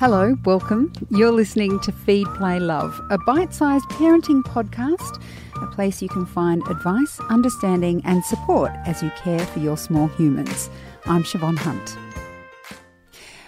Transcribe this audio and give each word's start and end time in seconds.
Hello, 0.00 0.34
welcome. 0.46 0.90
You're 1.10 1.30
listening 1.30 1.78
to 1.80 1.92
Feed, 1.92 2.26
Play, 2.28 2.58
Love, 2.58 2.98
a 3.10 3.18
bite 3.18 3.52
sized 3.52 3.84
parenting 3.90 4.42
podcast, 4.42 5.22
a 5.62 5.66
place 5.66 6.00
you 6.00 6.08
can 6.08 6.24
find 6.24 6.66
advice, 6.68 7.20
understanding, 7.28 8.00
and 8.06 8.24
support 8.24 8.72
as 8.86 9.02
you 9.02 9.10
care 9.22 9.44
for 9.48 9.58
your 9.58 9.76
small 9.76 10.06
humans. 10.06 10.70
I'm 11.04 11.22
Siobhan 11.22 11.58
Hunt. 11.58 11.98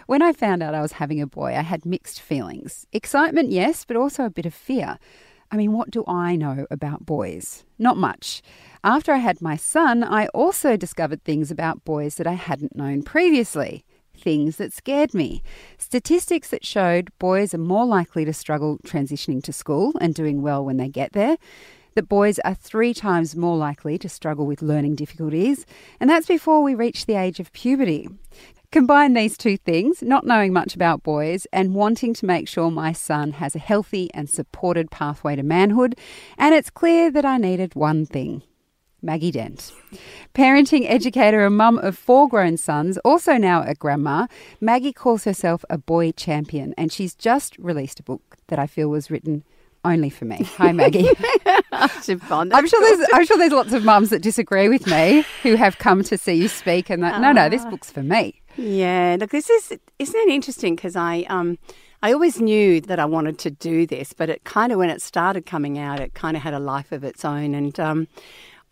When 0.05 0.21
I 0.21 0.35
found 0.35 0.63
out 0.63 0.75
I 0.75 0.83
was 0.83 0.93
having 0.93 1.23
a 1.23 1.27
boy, 1.27 1.57
I 1.57 1.63
had 1.63 1.87
mixed 1.87 2.21
feelings. 2.21 2.87
Excitement, 2.93 3.51
yes, 3.51 3.87
but 3.87 3.97
also 3.97 4.27
a 4.27 4.31
bit 4.31 4.45
of 4.45 4.53
fear. 4.53 4.99
I 5.51 5.57
mean, 5.57 5.73
what 5.73 5.91
do 5.91 6.05
I 6.07 6.37
know 6.37 6.67
about 6.71 7.07
boys? 7.07 7.65
Not 7.79 7.97
much. 7.97 8.43
After 8.85 9.11
I 9.13 9.19
had 9.25 9.41
my 9.41 9.57
son, 9.57 10.05
I 10.05 10.27
also 10.35 10.77
discovered 10.77 11.25
things 11.25 11.51
about 11.51 11.87
boys 11.87 12.17
that 12.17 12.27
I 12.27 12.35
hadn't 12.35 12.77
known 12.77 13.05
previously 13.05 13.87
things 14.23 14.57
that 14.57 14.73
scared 14.73 15.13
me. 15.13 15.43
Statistics 15.79 16.49
that 16.49 16.65
showed 16.65 17.11
boys 17.19 17.53
are 17.53 17.59
more 17.59 17.85
likely 17.85 18.25
to 18.25 18.33
struggle 18.33 18.79
transitioning 18.79 19.43
to 19.43 19.53
school 19.53 19.93
and 20.01 20.15
doing 20.15 20.41
well 20.41 20.65
when 20.65 20.77
they 20.77 20.89
get 20.89 21.13
there. 21.13 21.37
That 21.95 22.09
boys 22.09 22.39
are 22.39 22.55
three 22.55 22.95
times 22.95 23.37
more 23.37 23.57
likely 23.57 23.99
to 23.99 24.09
struggle 24.09 24.47
with 24.47 24.63
learning 24.63 24.95
difficulties, 24.95 25.67
and 26.01 26.09
that's 26.09 26.27
before 26.27 26.63
we 26.63 26.75
reach 26.75 27.05
the 27.05 27.17
age 27.17 27.39
of 27.39 27.53
puberty. 27.53 28.09
Combine 28.71 29.13
these 29.13 29.37
two 29.37 29.59
things, 29.59 30.01
not 30.01 30.25
knowing 30.25 30.55
much 30.55 30.75
about 30.75 31.03
boys 31.03 31.47
and 31.53 31.75
wanting 31.75 32.15
to 32.15 32.25
make 32.25 32.49
sure 32.49 32.71
my 32.71 32.93
son 32.93 33.33
has 33.33 33.55
a 33.55 33.59
healthy 33.59 34.09
and 34.15 34.31
supported 34.31 34.91
pathway 34.91 35.37
to 35.37 35.43
manhood, 35.43 35.95
and 36.39 36.55
it's 36.55 36.71
clear 36.71 37.11
that 37.11 37.27
I 37.27 37.37
needed 37.37 37.75
one 37.75 38.07
thing 38.07 38.43
Maggie 39.03 39.31
Dent. 39.31 39.73
Parenting 40.35 40.89
educator 40.89 41.45
and 41.45 41.57
mum 41.57 41.79
of 41.79 41.99
four 41.99 42.29
grown 42.29 42.57
sons, 42.57 42.99
also 42.99 43.37
now 43.37 43.63
a 43.63 43.75
grandma, 43.75 44.27
Maggie 44.61 44.93
calls 44.93 45.25
herself 45.25 45.65
a 45.69 45.77
boy 45.77 46.13
champion, 46.13 46.75
and 46.79 46.93
she's 46.93 47.15
just 47.15 47.59
released 47.59 48.01
a 48.01 48.03
book 48.03 48.37
that 48.49 48.59
I 48.59 48.67
feel 48.67 48.89
was 48.89 49.11
written 49.11 49.45
only 49.85 50.11
for 50.11 50.25
me. 50.25 50.45
Hi, 50.57 50.73
Maggie. 50.73 51.09
I'm 52.55 52.67
sure 52.69 52.81
there's 52.81 53.09
I'm 53.13 53.27
sure 53.27 53.37
there's 53.37 53.53
lots 53.53 53.73
of 53.73 53.85
mums 53.85 54.11
that 54.11 54.23
disagree 54.23 54.69
with 54.69 54.87
me 54.87 55.25
who 55.43 55.57
have 55.57 55.79
come 55.79 56.05
to 56.05 56.17
see 56.17 56.35
you 56.35 56.49
speak 56.49 56.89
and 56.89 57.03
that 57.03 57.21
no, 57.21 57.33
no, 57.33 57.49
this 57.49 57.63
ah. 57.65 57.71
book's 57.71 57.91
for 57.91 58.03
me. 58.03 58.41
Yeah, 58.57 59.17
look, 59.19 59.31
this 59.31 59.51
is 59.51 59.77
isn't 59.99 60.21
it 60.21 60.29
interesting 60.29 60.77
because 60.77 60.95
I 60.95 61.27
um 61.29 61.59
I 62.05 62.13
always 62.13 62.41
knew 62.41 62.81
that 62.83 62.99
I 62.99 63.05
wanted 63.05 63.39
to 63.41 63.51
do 63.51 63.87
this, 63.87 64.13
but 64.13 64.29
it 64.29 64.43
kind 64.43 64.73
of 64.73 64.79
when 64.79 64.91
it 64.91 65.01
started 65.01 65.47
coming 65.47 65.79
out, 65.79 66.01
it 66.01 66.15
kind 66.15 66.37
of 66.37 66.43
had 66.43 66.53
a 66.53 66.59
life 66.59 66.91
of 66.91 67.05
its 67.05 67.25
own, 67.25 67.55
and 67.55 67.79
um, 67.79 68.09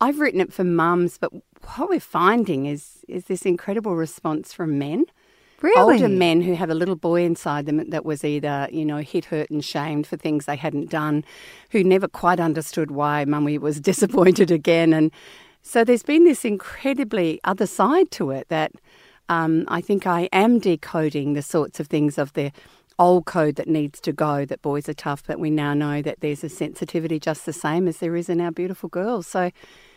I've 0.01 0.19
written 0.19 0.41
it 0.41 0.51
for 0.51 0.63
mums, 0.63 1.19
but 1.19 1.31
what 1.75 1.89
we're 1.89 1.99
finding 1.99 2.65
is 2.65 3.05
is 3.07 3.25
this 3.25 3.45
incredible 3.45 3.95
response 3.95 4.51
from 4.51 4.79
men. 4.79 5.05
Really? 5.61 5.79
Older 5.79 6.09
men 6.09 6.41
who 6.41 6.55
have 6.55 6.71
a 6.71 6.75
little 6.75 6.95
boy 6.95 7.23
inside 7.23 7.67
them 7.67 7.87
that 7.91 8.03
was 8.03 8.23
either, 8.23 8.67
you 8.71 8.83
know, 8.83 8.97
hit, 8.97 9.25
hurt, 9.25 9.51
and 9.51 9.63
shamed 9.63 10.07
for 10.07 10.17
things 10.17 10.45
they 10.45 10.55
hadn't 10.55 10.89
done, 10.89 11.23
who 11.69 11.83
never 11.83 12.07
quite 12.07 12.39
understood 12.39 12.89
why 12.89 13.25
mummy 13.25 13.59
was 13.59 13.79
disappointed 13.91 14.49
again. 14.49 14.91
And 14.91 15.11
so 15.61 15.83
there's 15.83 16.01
been 16.01 16.23
this 16.23 16.43
incredibly 16.43 17.39
other 17.43 17.67
side 17.67 18.09
to 18.11 18.31
it 18.31 18.47
that 18.49 18.71
um, 19.29 19.65
I 19.67 19.81
think 19.81 20.07
I 20.07 20.29
am 20.33 20.57
decoding 20.57 21.33
the 21.33 21.43
sorts 21.43 21.79
of 21.79 21.85
things 21.85 22.17
of 22.17 22.33
the 22.33 22.51
old 22.97 23.25
code 23.25 23.55
that 23.55 23.67
needs 23.67 23.99
to 24.01 24.11
go 24.11 24.45
that 24.45 24.63
boys 24.63 24.89
are 24.89 24.95
tough, 24.95 25.23
but 25.27 25.39
we 25.39 25.51
now 25.51 25.75
know 25.75 26.01
that 26.01 26.21
there's 26.21 26.43
a 26.43 26.49
sensitivity 26.49 27.19
just 27.19 27.45
the 27.45 27.53
same 27.53 27.87
as 27.87 27.97
there 27.97 28.15
is 28.15 28.29
in 28.29 28.41
our 28.41 28.51
beautiful 28.51 28.89
girls. 28.89 29.27
So 29.27 29.51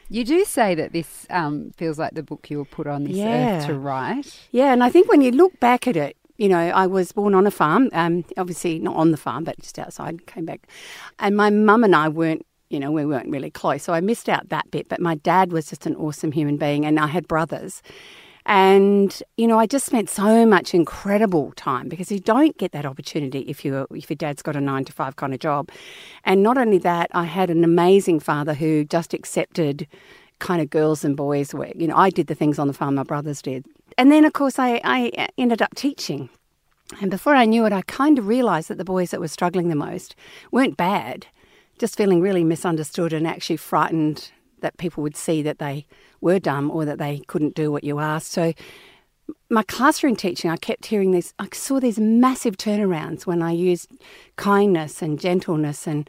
you 0.08 0.24
do 0.24 0.44
say 0.44 0.74
that 0.74 0.92
this 0.92 1.26
um, 1.30 1.72
feels 1.76 1.98
like 1.98 2.14
the 2.14 2.22
book 2.22 2.50
you 2.50 2.58
were 2.58 2.64
put 2.64 2.86
on 2.86 3.04
this 3.04 3.16
yeah. 3.16 3.58
earth 3.58 3.66
to 3.66 3.74
write. 3.74 4.38
Yeah, 4.50 4.72
and 4.72 4.82
I 4.82 4.90
think 4.90 5.08
when 5.08 5.20
you 5.20 5.30
look 5.30 5.58
back 5.60 5.86
at 5.86 5.96
it, 5.96 6.16
you 6.36 6.48
know, 6.48 6.58
I 6.58 6.86
was 6.86 7.12
born 7.12 7.34
on 7.34 7.46
a 7.46 7.50
farm, 7.50 7.90
um, 7.92 8.24
obviously 8.36 8.78
not 8.78 8.96
on 8.96 9.12
the 9.12 9.16
farm, 9.16 9.44
but 9.44 9.58
just 9.60 9.78
outside, 9.78 10.26
came 10.26 10.44
back. 10.44 10.68
And 11.18 11.36
my 11.36 11.50
mum 11.50 11.84
and 11.84 11.94
I 11.94 12.08
weren't, 12.08 12.44
you 12.70 12.80
know, 12.80 12.90
we 12.90 13.04
weren't 13.04 13.30
really 13.30 13.50
close. 13.50 13.84
So 13.84 13.92
I 13.92 14.00
missed 14.00 14.28
out 14.28 14.48
that 14.48 14.70
bit. 14.70 14.88
But 14.88 15.00
my 15.00 15.14
dad 15.14 15.52
was 15.52 15.68
just 15.68 15.86
an 15.86 15.94
awesome 15.94 16.32
human 16.32 16.56
being, 16.56 16.84
and 16.84 16.98
I 16.98 17.06
had 17.06 17.28
brothers. 17.28 17.82
And 18.46 19.22
you 19.36 19.46
know, 19.46 19.58
I 19.58 19.66
just 19.66 19.86
spent 19.86 20.10
so 20.10 20.44
much 20.44 20.74
incredible 20.74 21.52
time 21.56 21.88
because 21.88 22.12
you 22.12 22.20
don't 22.20 22.56
get 22.58 22.72
that 22.72 22.84
opportunity 22.84 23.40
if 23.40 23.64
you 23.64 23.86
if 23.90 24.10
your 24.10 24.16
dad's 24.16 24.42
got 24.42 24.56
a 24.56 24.60
nine 24.60 24.84
to 24.84 24.92
five 24.92 25.16
kind 25.16 25.32
of 25.32 25.40
job. 25.40 25.70
And 26.24 26.42
not 26.42 26.58
only 26.58 26.78
that, 26.78 27.10
I 27.12 27.24
had 27.24 27.50
an 27.50 27.64
amazing 27.64 28.20
father 28.20 28.54
who 28.54 28.84
just 28.84 29.14
accepted 29.14 29.86
kind 30.40 30.60
of 30.60 30.68
girls 30.68 31.04
and 31.04 31.16
boys. 31.16 31.54
Where 31.54 31.72
you 31.74 31.86
know, 31.86 31.96
I 31.96 32.10
did 32.10 32.26
the 32.26 32.34
things 32.34 32.58
on 32.58 32.66
the 32.66 32.74
farm 32.74 32.96
my 32.96 33.02
brothers 33.02 33.40
did. 33.40 33.64
And 33.96 34.10
then, 34.10 34.24
of 34.24 34.32
course, 34.32 34.58
I, 34.58 34.80
I 34.84 35.28
ended 35.38 35.62
up 35.62 35.74
teaching. 35.74 36.28
And 37.00 37.10
before 37.10 37.34
I 37.34 37.44
knew 37.46 37.64
it, 37.64 37.72
I 37.72 37.82
kind 37.82 38.18
of 38.18 38.26
realised 38.26 38.68
that 38.68 38.78
the 38.78 38.84
boys 38.84 39.10
that 39.10 39.20
were 39.20 39.28
struggling 39.28 39.68
the 39.68 39.74
most 39.74 40.14
weren't 40.50 40.76
bad, 40.76 41.26
just 41.78 41.96
feeling 41.96 42.20
really 42.20 42.44
misunderstood 42.44 43.12
and 43.12 43.26
actually 43.26 43.56
frightened 43.56 44.30
that 44.64 44.78
people 44.78 45.02
would 45.02 45.16
see 45.16 45.42
that 45.42 45.58
they 45.58 45.86
were 46.20 46.40
dumb 46.40 46.70
or 46.70 46.84
that 46.84 46.98
they 46.98 47.20
couldn't 47.28 47.54
do 47.54 47.70
what 47.70 47.84
you 47.84 48.00
asked. 48.00 48.32
So 48.32 48.52
my 49.50 49.62
classroom 49.62 50.16
teaching, 50.16 50.50
I 50.50 50.56
kept 50.56 50.86
hearing 50.86 51.10
this. 51.12 51.34
I 51.38 51.48
saw 51.52 51.80
these 51.80 51.98
massive 51.98 52.56
turnarounds 52.56 53.26
when 53.26 53.42
I 53.42 53.52
used 53.52 53.90
kindness 54.36 55.02
and 55.02 55.20
gentleness 55.20 55.86
and 55.86 56.08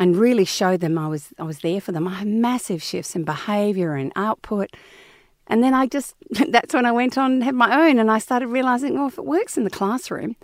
and 0.00 0.16
really 0.16 0.44
showed 0.44 0.80
them 0.80 0.98
I 0.98 1.06
was 1.06 1.32
I 1.38 1.44
was 1.44 1.60
there 1.60 1.80
for 1.80 1.92
them. 1.92 2.08
I 2.08 2.14
had 2.16 2.28
massive 2.28 2.82
shifts 2.82 3.14
in 3.14 3.24
behaviour 3.24 3.94
and 3.94 4.12
output. 4.16 4.70
And 5.46 5.62
then 5.62 5.72
I 5.72 5.86
just 5.86 6.14
that's 6.48 6.74
when 6.74 6.86
I 6.86 6.92
went 6.92 7.16
on 7.16 7.32
and 7.32 7.44
had 7.44 7.54
my 7.54 7.88
own 7.88 7.98
and 7.98 8.10
I 8.10 8.18
started 8.18 8.48
realizing, 8.48 8.94
well, 8.94 9.08
if 9.08 9.18
it 9.18 9.24
works 9.24 9.56
in 9.56 9.64
the 9.64 9.70
classroom, 9.70 10.36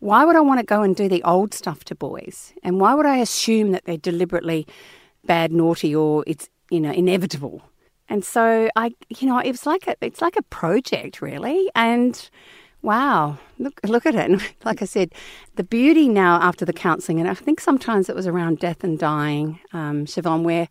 why 0.00 0.24
would 0.24 0.36
I 0.36 0.40
want 0.40 0.60
to 0.60 0.66
go 0.66 0.82
and 0.82 0.96
do 0.96 1.08
the 1.08 1.22
old 1.22 1.54
stuff 1.54 1.84
to 1.84 1.94
boys? 1.94 2.52
And 2.62 2.80
why 2.80 2.94
would 2.94 3.06
I 3.06 3.18
assume 3.18 3.72
that 3.72 3.84
they're 3.84 3.96
deliberately 3.96 4.66
bad, 5.24 5.52
naughty, 5.52 5.94
or 5.94 6.24
it's 6.26 6.48
you 6.74 6.80
know 6.80 6.92
inevitable? 6.92 7.62
And 8.08 8.24
so 8.24 8.68
I, 8.76 8.94
you 9.08 9.26
know, 9.28 9.38
it 9.38 9.50
was 9.50 9.66
like 9.66 9.86
a, 9.86 9.96
it's 10.00 10.20
like 10.20 10.36
a 10.36 10.42
project 10.42 11.22
really. 11.22 11.70
And 11.74 12.28
wow, 12.82 13.38
look, 13.58 13.80
look 13.84 14.06
at 14.06 14.14
it. 14.14 14.40
like 14.64 14.82
I 14.82 14.84
said, 14.84 15.12
the 15.56 15.64
beauty 15.64 16.08
now 16.08 16.36
after 16.40 16.64
the 16.64 16.72
counselling, 16.72 17.18
and 17.18 17.28
I 17.28 17.34
think 17.34 17.60
sometimes 17.60 18.08
it 18.08 18.14
was 18.14 18.26
around 18.26 18.58
death 18.58 18.84
and 18.84 18.98
dying, 18.98 19.58
um, 19.72 20.04
Siobhan, 20.04 20.42
where, 20.42 20.68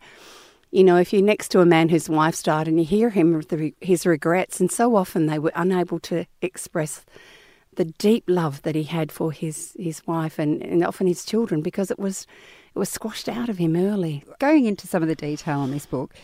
you 0.70 0.84
know, 0.84 0.96
if 0.96 1.12
you're 1.12 1.22
next 1.22 1.48
to 1.48 1.60
a 1.60 1.66
man 1.66 1.88
whose 1.88 2.08
wife's 2.08 2.42
died 2.42 2.68
and 2.68 2.78
you 2.78 2.86
hear 2.86 3.10
him 3.10 3.42
his 3.80 4.06
regrets, 4.06 4.60
and 4.60 4.70
so 4.70 4.94
often 4.94 5.26
they 5.26 5.38
were 5.38 5.52
unable 5.54 5.98
to 6.00 6.24
express 6.40 7.04
the 7.74 7.84
deep 7.84 8.24
love 8.28 8.62
that 8.62 8.76
he 8.76 8.84
had 8.84 9.10
for 9.10 9.32
his, 9.32 9.74
his 9.76 10.06
wife 10.06 10.38
and, 10.38 10.62
and 10.62 10.84
often 10.84 11.08
his 11.08 11.24
children 11.24 11.60
because 11.60 11.90
it 11.90 11.98
was 11.98 12.26
it 12.74 12.78
was 12.78 12.88
squashed 12.88 13.28
out 13.28 13.48
of 13.48 13.58
him 13.58 13.76
early. 13.76 14.24
Going 14.38 14.64
into 14.64 14.86
some 14.86 15.02
of 15.02 15.08
the 15.08 15.14
detail 15.14 15.60
on 15.60 15.70
this 15.70 15.86
book, 15.86 16.14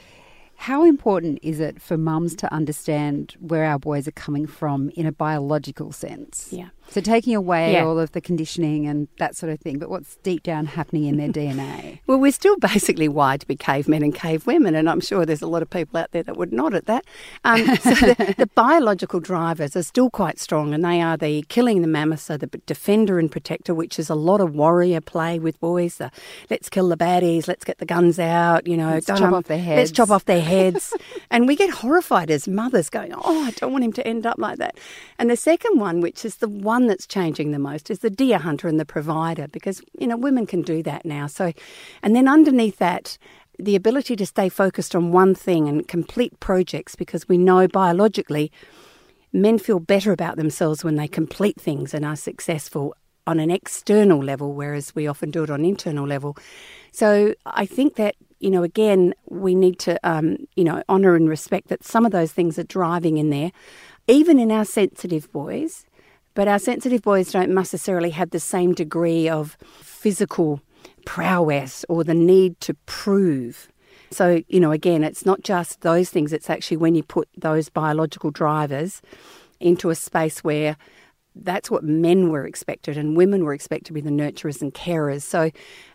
how 0.57 0.85
important 0.85 1.39
is 1.43 1.61
it 1.61 1.81
for 1.81 1.97
mums 1.97 2.35
to 2.37 2.53
understand 2.53 3.35
where 3.41 3.65
our 3.65 3.79
boys 3.79 4.07
are 4.07 4.13
coming 4.13 4.47
from 4.47 4.91
in 4.91 5.07
a 5.07 5.13
biological 5.13 5.93
sense? 5.93 6.49
Yeah. 6.51 6.69
So 6.91 7.01
taking 7.01 7.37
away 7.37 7.75
yeah. 7.75 7.85
all 7.85 8.01
of 8.01 8.11
the 8.13 8.21
conditioning 8.21 8.89
and 8.89 9.07
that 9.19 9.37
sort 9.37 9.53
of 9.53 9.61
thing, 9.61 9.79
but 9.79 9.89
what's 9.91 10.17
deep 10.17 10.43
down 10.43 10.67
happening 10.67 11.05
in 11.05 11.17
their 11.17 11.29
DNA? 11.29 12.01
Well, 12.11 12.19
we're 12.19 12.33
still 12.33 12.57
basically 12.57 13.07
wired 13.07 13.43
to 13.43 13.47
be 13.47 13.55
cavemen 13.55 14.03
and 14.03 14.13
cave 14.13 14.45
women, 14.45 14.75
and 14.75 14.91
I'm 14.91 15.01
sure 15.01 15.25
there's 15.25 15.43
a 15.43 15.47
lot 15.47 15.63
of 15.63 15.71
people 15.71 16.01
out 16.01 16.11
there 16.11 16.25
that 16.25 16.37
would 16.37 16.53
nod 16.53 16.75
at 16.75 16.87
that. 16.87 17.05
Um, 17.45 17.65
so 17.77 17.95
the, 17.95 18.35
the, 18.37 18.49
biological 18.49 19.21
drivers 19.21 19.77
are 19.77 19.85
still 19.85 20.11
quite 20.11 20.41
strong, 20.41 20.75
and 20.75 20.85
they 20.85 21.01
are 21.01 21.17
the 21.17 21.43
killing 21.49 21.83
the 21.83 21.89
mammoth, 21.89 22.19
so 22.19 22.37
the 22.37 22.49
defender 22.67 23.21
and 23.21 23.31
protector, 23.31 23.77
which 23.77 23.97
is 23.97 24.11
a 24.11 24.17
lot 24.17 24.41
of 24.41 24.57
warrior 24.57 25.01
play 25.01 25.39
with 25.39 25.61
boys. 25.61 25.99
The, 25.99 26.11
let's 26.51 26.69
kill 26.69 26.89
the 26.89 26.97
baddies, 26.97 27.47
let's 27.47 27.65
get 27.65 27.79
the 27.79 27.87
guns 27.87 28.19
out, 28.19 28.67
you 28.67 28.77
know, 28.77 28.91
let's 28.91 29.07
chop 29.07 29.21
um, 29.21 29.35
off 29.35 29.45
their 29.45 29.59
heads. 29.59 29.77
Let's 29.77 29.93
chop 29.93 30.11
off 30.11 30.25
their 30.25 30.43
heads, 30.43 30.93
and 31.31 31.47
we 31.47 31.55
get 31.55 31.71
horrified 31.71 32.29
as 32.33 32.49
mothers, 32.49 32.91
going, 32.91 33.13
"Oh, 33.15 33.45
I 33.45 33.53
don't 33.53 33.71
want 33.71 33.85
him 33.85 33.93
to 33.93 34.07
end 34.07 34.27
up 34.27 34.39
like 34.39 34.59
that." 34.59 34.79
And 35.17 35.31
the 35.31 35.37
second 35.37 35.79
one, 35.79 36.01
which 36.01 36.25
is 36.25 36.37
the 36.37 36.49
one 36.49 36.80
one 36.81 36.89
that's 36.89 37.07
changing 37.07 37.51
the 37.51 37.59
most 37.59 37.91
is 37.91 37.99
the 37.99 38.11
deer 38.11 38.39
hunter 38.39 38.67
and 38.67 38.81
the 38.81 38.87
provider 38.87 39.47
because, 39.49 39.83
you 39.99 40.07
know, 40.07 40.17
women 40.17 40.47
can 40.47 40.63
do 40.63 40.83
that 40.83 41.05
now. 41.05 41.27
So, 41.27 41.53
and 42.03 42.17
then 42.17 42.27
underneath 42.27 42.79
that, 42.79 43.19
the 43.59 43.77
ability 43.77 44.17
to 44.17 44.25
stay 44.25 44.49
focused 44.49 44.97
on 44.97 45.13
one 45.13 45.35
thing 45.35 45.69
and 45.69 45.87
complete 45.87 46.41
projects 46.41 46.95
because 46.97 47.29
we 47.29 47.37
know 47.37 47.69
biologically 47.69 48.51
men 49.33 49.59
feel 49.59 49.79
better 49.79 50.11
about 50.11 50.37
themselves 50.37 50.83
when 50.83 50.97
they 50.97 51.07
complete 51.07 51.61
things 51.61 51.93
and 51.93 52.05
are 52.05 52.17
successful 52.17 52.95
on 53.27 53.39
an 53.39 53.51
external 53.51 54.25
level, 54.25 54.55
whereas 54.55 54.95
we 54.95 55.07
often 55.07 55.31
do 55.31 55.45
it 55.45 55.51
on 55.51 55.65
internal 55.65 56.07
level. 56.07 56.37
So 56.93 57.35
I 57.45 57.67
think 57.67 57.97
that 57.97 58.17
you 58.41 58.51
know 58.51 58.63
again 58.63 59.13
we 59.27 59.55
need 59.55 59.79
to 59.81 60.01
um, 60.03 60.39
you 60.57 60.65
know 60.65 60.83
honour 60.89 61.15
and 61.15 61.29
respect 61.29 61.69
that 61.69 61.85
some 61.85 62.07
of 62.07 62.13
those 62.13 62.33
things 62.33 62.59
are 62.59 62.65
driving 62.65 63.19
in 63.19 63.29
there, 63.29 63.53
even 64.09 64.39
in 64.39 64.51
our 64.51 64.65
sensitive 64.65 65.31
boys. 65.31 65.85
But 66.41 66.49
our 66.49 66.59
sensitive 66.59 67.03
boys 67.03 67.33
don't 67.33 67.51
necessarily 67.51 68.09
have 68.13 68.31
the 68.31 68.41
same 68.41 68.73
degree 68.73 69.29
of 69.29 69.59
physical 69.83 70.63
prowess 71.05 71.85
or 71.87 72.03
the 72.03 72.15
need 72.15 72.59
to 72.61 72.73
prove. 72.87 73.69
So, 74.11 74.41
you 74.49 74.59
know, 74.59 74.73
again, 74.73 75.05
it's 75.05 75.27
not 75.27 75.43
just 75.43 75.83
those 75.83 76.09
things, 76.09 76.33
it's 76.33 76.49
actually 76.49 76.79
when 76.79 76.95
you 76.95 77.03
put 77.03 77.29
those 77.37 77.69
biological 77.69 78.31
drivers 78.31 79.03
into 79.61 79.91
a 79.91 79.95
space 79.95 80.43
where 80.43 80.79
that's 81.35 81.71
what 81.71 81.85
men 81.85 82.31
were 82.31 82.47
expected, 82.47 82.97
and 82.97 83.19
women 83.19 83.45
were 83.45 83.53
expected 83.53 83.89
to 83.89 83.93
be 83.93 84.01
the 84.01 84.09
nurturers 84.09 84.63
and 84.63 84.73
carers. 84.73 85.21
So, 85.21 85.51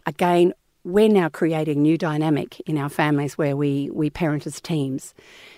again, 0.05 0.53
we're 0.83 1.09
now 1.09 1.27
creating 1.27 1.81
new 1.81 1.97
dynamic 1.97 2.59
in 2.67 2.77
our 2.77 2.89
families 2.89 3.35
where 3.35 3.57
we, 3.57 3.89
we 3.91 4.11
parent 4.11 4.45
as 4.45 4.61
teams. 4.61 5.15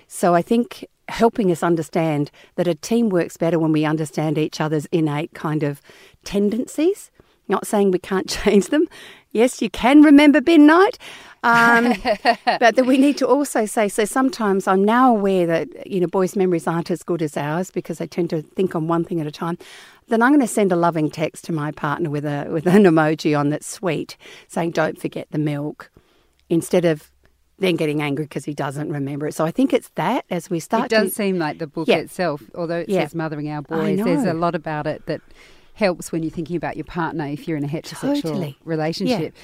So 0.07 0.33
I 0.33 0.41
think 0.41 0.85
helping 1.09 1.51
us 1.51 1.63
understand 1.63 2.31
that 2.55 2.67
a 2.67 2.75
team 2.75 3.09
works 3.09 3.37
better 3.37 3.59
when 3.59 3.71
we 3.71 3.85
understand 3.85 4.37
each 4.37 4.59
other's 4.59 4.85
innate 4.87 5.33
kind 5.33 5.63
of 5.63 5.81
tendencies. 6.23 7.11
Not 7.47 7.65
saying 7.65 7.91
we 7.91 7.99
can't 7.99 8.29
change 8.43 8.67
them. 8.67 8.87
Yes, 9.31 9.61
you 9.61 9.69
can 9.69 10.01
remember 10.01 10.41
Ben 10.41 10.65
Knight, 10.65 10.97
um, 11.43 11.93
but 12.45 12.75
that 12.75 12.85
we 12.85 12.97
need 12.97 13.17
to 13.17 13.27
also 13.27 13.65
say. 13.65 13.87
So 13.87 14.05
sometimes 14.05 14.67
I'm 14.67 14.83
now 14.83 15.11
aware 15.11 15.45
that 15.45 15.87
you 15.87 15.99
know 15.99 16.07
boys' 16.07 16.35
memories 16.35 16.67
aren't 16.67 16.89
as 16.89 17.03
good 17.03 17.21
as 17.21 17.37
ours 17.37 17.69
because 17.69 17.99
they 17.99 18.07
tend 18.07 18.29
to 18.31 18.41
think 18.41 18.75
on 18.75 18.87
one 18.87 19.03
thing 19.03 19.21
at 19.21 19.27
a 19.27 19.31
time. 19.31 19.57
Then 20.07 20.21
I'm 20.21 20.31
going 20.31 20.41
to 20.41 20.47
send 20.47 20.71
a 20.71 20.77
loving 20.77 21.11
text 21.11 21.43
to 21.45 21.51
my 21.51 21.71
partner 21.71 22.09
with 22.09 22.25
a 22.25 22.47
with 22.49 22.65
an 22.67 22.83
emoji 22.83 23.37
on 23.37 23.49
that's 23.49 23.67
sweet, 23.67 24.17
saying 24.47 24.71
"Don't 24.71 24.99
forget 24.99 25.27
the 25.31 25.37
milk," 25.37 25.91
instead 26.49 26.85
of 26.85 27.11
then 27.59 27.75
getting 27.75 28.01
angry 28.01 28.25
because 28.25 28.45
he 28.45 28.53
doesn't 28.53 28.91
remember 28.91 29.27
it. 29.27 29.33
So 29.33 29.45
I 29.45 29.51
think 29.51 29.73
it's 29.73 29.89
that 29.95 30.25
as 30.29 30.49
we 30.49 30.59
start. 30.59 30.85
It 30.91 30.95
does 30.95 31.09
to, 31.09 31.15
seem 31.15 31.37
like 31.39 31.57
the 31.57 31.67
book 31.67 31.87
Yeah. 31.87 31.97
itself, 31.97 32.43
although 32.55 32.79
it 32.79 32.89
Yeah. 32.89 33.01
says 33.03 33.15
mothering 33.15 33.49
our 33.49 33.61
boys, 33.61 33.99
there's 34.03 34.25
a 34.25 34.33
lot 34.33 34.53
about 34.55 34.85
it 34.87 35.05
that 35.07 35.21
helps 35.73 36.11
when 36.11 36.23
you're 36.23 36.31
thinking 36.31 36.55
about 36.55 36.75
your 36.77 36.85
partner 36.85 37.25
if 37.27 37.47
you're 37.47 37.57
in 37.57 37.63
a 37.63 37.67
heterosexual 37.67 38.21
Totally. 38.21 38.57
relationship. 38.63 39.35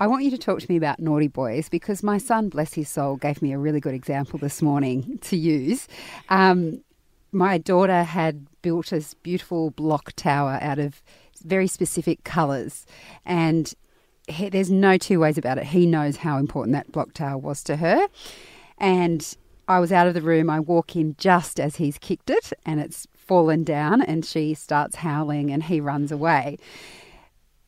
I 0.00 0.08
want 0.08 0.24
you 0.24 0.30
to 0.32 0.38
talk 0.38 0.58
to 0.60 0.66
me 0.68 0.76
about 0.76 0.98
naughty 0.98 1.28
boys 1.28 1.68
because 1.68 2.02
my 2.02 2.18
son, 2.18 2.48
bless 2.48 2.74
his 2.74 2.88
soul, 2.88 3.16
gave 3.16 3.40
me 3.40 3.52
a 3.52 3.58
really 3.58 3.78
good 3.80 3.94
example 3.94 4.38
this 4.38 4.60
morning 4.60 5.18
to 5.22 5.36
use. 5.36 5.86
Um, 6.28 6.82
my 7.30 7.58
daughter 7.58 8.02
had 8.02 8.46
built 8.62 8.88
this 8.90 9.14
beautiful 9.14 9.70
block 9.70 10.12
tower 10.16 10.58
out 10.60 10.78
of 10.80 11.02
very 11.44 11.66
specific 11.66 12.24
colours, 12.24 12.86
and 13.24 13.74
he, 14.28 14.48
there's 14.48 14.70
no 14.70 14.96
two 14.96 15.20
ways 15.20 15.38
about 15.38 15.58
it. 15.58 15.64
He 15.64 15.86
knows 15.86 16.18
how 16.18 16.38
important 16.38 16.72
that 16.72 16.92
block 16.92 17.12
tower 17.12 17.38
was 17.38 17.62
to 17.64 17.76
her. 17.76 18.08
And 18.78 19.36
I 19.68 19.78
was 19.78 19.92
out 19.92 20.06
of 20.06 20.14
the 20.14 20.22
room. 20.22 20.50
I 20.50 20.60
walk 20.60 20.96
in 20.96 21.16
just 21.18 21.58
as 21.58 21.76
he's 21.76 21.98
kicked 21.98 22.30
it, 22.30 22.52
and 22.66 22.80
it's 22.80 23.06
fallen 23.14 23.64
down, 23.64 24.02
and 24.02 24.24
she 24.24 24.54
starts 24.54 24.96
howling, 24.96 25.50
and 25.50 25.64
he 25.64 25.80
runs 25.80 26.12
away. 26.12 26.58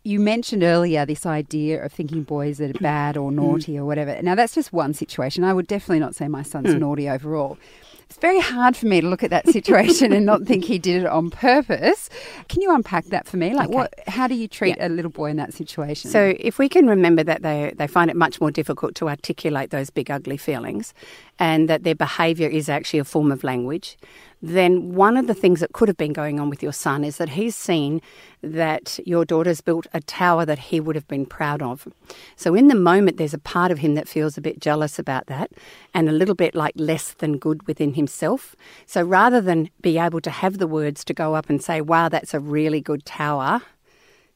You 0.02 0.20
mentioned 0.20 0.62
earlier 0.62 1.04
this 1.04 1.26
idea 1.26 1.84
of 1.84 1.92
thinking 1.92 2.22
boys 2.22 2.60
are 2.60 2.72
bad 2.74 3.16
or 3.16 3.32
naughty 3.32 3.76
or 3.76 3.84
whatever. 3.84 4.20
Now, 4.22 4.34
that's 4.34 4.54
just 4.54 4.72
one 4.72 4.94
situation. 4.94 5.42
I 5.42 5.52
would 5.52 5.66
definitely 5.66 5.98
not 5.98 6.14
say 6.14 6.28
my 6.28 6.42
son's 6.42 6.72
hmm. 6.72 6.78
naughty 6.78 7.08
overall. 7.08 7.58
It's 8.08 8.18
very 8.18 8.40
hard 8.40 8.76
for 8.76 8.86
me 8.86 9.00
to 9.00 9.08
look 9.08 9.22
at 9.24 9.30
that 9.30 9.48
situation 9.48 10.12
and 10.12 10.24
not 10.24 10.42
think 10.44 10.64
he 10.64 10.78
did 10.78 11.02
it 11.02 11.06
on 11.08 11.28
purpose. 11.30 12.08
Can 12.48 12.62
you 12.62 12.72
unpack 12.74 13.06
that 13.06 13.26
for 13.26 13.36
me? 13.36 13.52
Like, 13.52 13.68
Okay. 13.68 13.76
what? 13.76 13.94
How 14.06 14.28
do 14.28 14.34
you 14.34 14.46
treat 14.48 14.76
a 14.80 14.88
little 14.88 15.10
boy 15.10 15.26
in 15.30 15.36
that 15.36 15.52
situation? 15.52 16.10
So 16.10 16.34
if 16.38 16.58
we 16.58 16.68
can 16.68 16.86
remember 16.86 17.24
that 17.24 17.42
they 17.42 17.72
they 17.76 17.86
find 17.88 18.08
it 18.10 18.16
much 18.16 18.40
more 18.40 18.50
difficult 18.52 18.94
to 18.96 19.08
articulate 19.08 19.70
those 19.70 19.90
big 19.90 20.10
ugly 20.10 20.36
feelings, 20.36 20.94
and 21.38 21.68
that 21.68 21.82
their 21.82 21.96
behaviour 21.96 22.48
is 22.48 22.68
actually 22.68 23.00
a 23.00 23.04
form 23.04 23.30
of 23.32 23.42
language, 23.44 23.98
then 24.40 24.94
one 24.94 25.16
of 25.16 25.26
the 25.26 25.34
things 25.34 25.60
that 25.60 25.72
could 25.72 25.88
have 25.88 25.96
been 25.96 26.12
going 26.12 26.38
on 26.38 26.48
with 26.48 26.62
your 26.62 26.72
son 26.72 27.02
is 27.04 27.16
that 27.16 27.30
he's 27.30 27.56
seen 27.56 28.00
that 28.42 29.00
your 29.04 29.24
daughter's 29.24 29.60
built 29.60 29.86
a 29.92 30.00
tower 30.00 30.44
that 30.46 30.58
he 30.58 30.78
would 30.78 30.94
have 30.94 31.08
been 31.08 31.26
proud 31.26 31.60
of. 31.62 31.88
So 32.36 32.54
in 32.54 32.68
the 32.68 32.74
moment, 32.74 33.16
there's 33.16 33.34
a 33.34 33.38
part 33.38 33.72
of 33.72 33.78
him 33.78 33.94
that 33.94 34.06
feels 34.08 34.38
a 34.38 34.40
bit 34.40 34.60
jealous 34.60 34.98
about 34.98 35.26
that, 35.26 35.50
and 35.92 36.08
a 36.08 36.12
little 36.12 36.34
bit 36.36 36.54
like 36.54 36.74
less 36.76 37.12
than 37.14 37.38
good 37.38 37.66
within 37.66 37.94
himself. 37.96 38.54
So 38.86 39.02
rather 39.02 39.40
than 39.40 39.68
be 39.82 39.98
able 39.98 40.20
to 40.20 40.30
have 40.30 40.58
the 40.58 40.68
words 40.68 41.04
to 41.06 41.12
go 41.14 41.34
up 41.34 41.50
and 41.50 41.60
say, 41.62 41.80
"Wow, 41.80 42.08
that's 42.08 42.32
a 42.34 42.40
really 42.40 42.80
good 42.80 43.04
tower." 43.04 43.62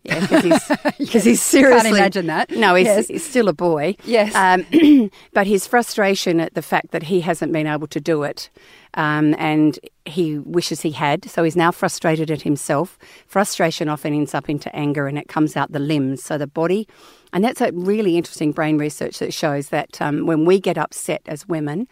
Yeah, 0.03 0.21
because 0.27 0.43
he's, 0.45 1.11
'cause 1.12 1.25
he's 1.25 1.43
seriously 1.43 1.91
Can't 1.91 1.99
imagine 1.99 2.27
that. 2.29 2.51
No, 2.51 2.75
he's, 2.75 2.87
Yes. 2.87 3.09
he's 3.09 3.23
still 3.29 3.49
a 3.49 3.53
boy. 3.53 3.97
Yes. 4.07 4.35
Um, 4.35 5.11
but 5.35 5.47
his 5.47 5.67
frustration 5.67 6.41
at 6.41 6.55
the 6.55 6.62
fact 6.62 6.93
that 6.93 7.03
he 7.03 7.21
hasn't 7.21 7.53
been 7.53 7.67
able 7.67 7.87
to 7.89 8.01
do 8.01 8.23
it, 8.23 8.49
um, 8.95 9.35
and 9.39 9.79
he 10.06 10.39
wishes 10.39 10.81
he 10.81 10.93
had, 10.93 11.29
so 11.31 11.45
he's 11.45 11.55
now 11.55 11.71
frustrated 11.71 12.31
at 12.31 12.41
himself. 12.43 12.99
Frustration 13.27 13.91
often 13.91 14.15
ends 14.15 14.35
up 14.35 14.49
into 14.49 14.75
anger, 14.75 15.06
and 15.06 15.19
it 15.19 15.29
comes 15.29 15.55
out 15.55 15.71
the 15.73 15.79
limbs, 15.79 16.23
so 16.25 16.39
the 16.39 16.47
body. 16.47 16.89
And 17.35 17.45
that's 17.45 17.61
a 17.61 17.71
really 17.73 18.17
interesting 18.17 18.53
brain 18.53 18.79
research 18.79 19.19
that 19.19 19.35
shows 19.35 19.69
that 19.69 20.01
um, 20.01 20.25
when 20.25 20.47
we 20.47 20.61
get 20.61 20.79
upset 20.79 21.21
as 21.27 21.47
women, 21.47 21.87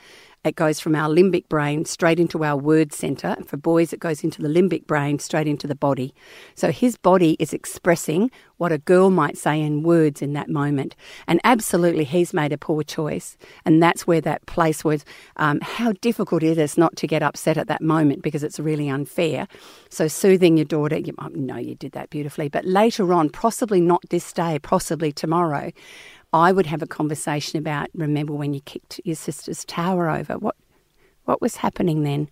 it 0.44 0.56
goes 0.56 0.80
from 0.80 0.94
our 0.94 1.08
limbic 1.08 1.48
brain 1.48 1.84
straight 1.84 2.20
into 2.20 2.44
our 2.44 2.56
word 2.56 2.92
center. 2.92 3.28
And 3.28 3.48
for 3.48 3.56
boys, 3.56 3.92
it 3.92 4.00
goes 4.00 4.22
into 4.22 4.40
the 4.40 4.48
limbic 4.48 4.86
brain 4.86 5.18
straight 5.18 5.46
into 5.46 5.66
the 5.66 5.74
body. 5.74 6.14
So 6.54 6.70
his 6.70 6.96
body 6.96 7.36
is 7.38 7.52
expressing 7.52 8.30
what 8.56 8.72
a 8.72 8.78
girl 8.78 9.10
might 9.10 9.36
say 9.36 9.60
in 9.60 9.82
words 9.82 10.22
in 10.22 10.32
that 10.34 10.48
moment. 10.48 10.94
And 11.26 11.40
absolutely, 11.44 12.04
he's 12.04 12.32
made 12.32 12.52
a 12.52 12.58
poor 12.58 12.82
choice. 12.82 13.36
And 13.64 13.82
that's 13.82 14.06
where 14.06 14.20
that 14.20 14.46
place 14.46 14.84
was 14.84 15.04
um, 15.36 15.60
how 15.60 15.92
difficult 16.00 16.42
it 16.42 16.58
is 16.58 16.78
not 16.78 16.96
to 16.96 17.06
get 17.06 17.22
upset 17.22 17.56
at 17.56 17.68
that 17.68 17.82
moment 17.82 18.22
because 18.22 18.44
it's 18.44 18.60
really 18.60 18.88
unfair. 18.88 19.48
So, 19.90 20.08
soothing 20.08 20.56
your 20.56 20.64
daughter, 20.64 20.98
you 20.98 21.14
might 21.18 21.34
know 21.34 21.56
you 21.56 21.74
did 21.74 21.92
that 21.92 22.10
beautifully, 22.10 22.48
but 22.48 22.64
later 22.64 23.12
on, 23.12 23.30
possibly 23.30 23.80
not 23.80 24.02
this 24.10 24.32
day, 24.32 24.58
possibly 24.58 25.12
tomorrow. 25.12 25.72
I 26.32 26.52
would 26.52 26.66
have 26.66 26.82
a 26.82 26.86
conversation 26.86 27.58
about 27.58 27.88
remember 27.94 28.34
when 28.34 28.52
you 28.52 28.60
kicked 28.60 29.00
your 29.04 29.16
sister's 29.16 29.64
tower 29.64 30.10
over. 30.10 30.38
What 30.38 30.56
what 31.24 31.40
was 31.40 31.56
happening 31.56 32.02
then? 32.02 32.30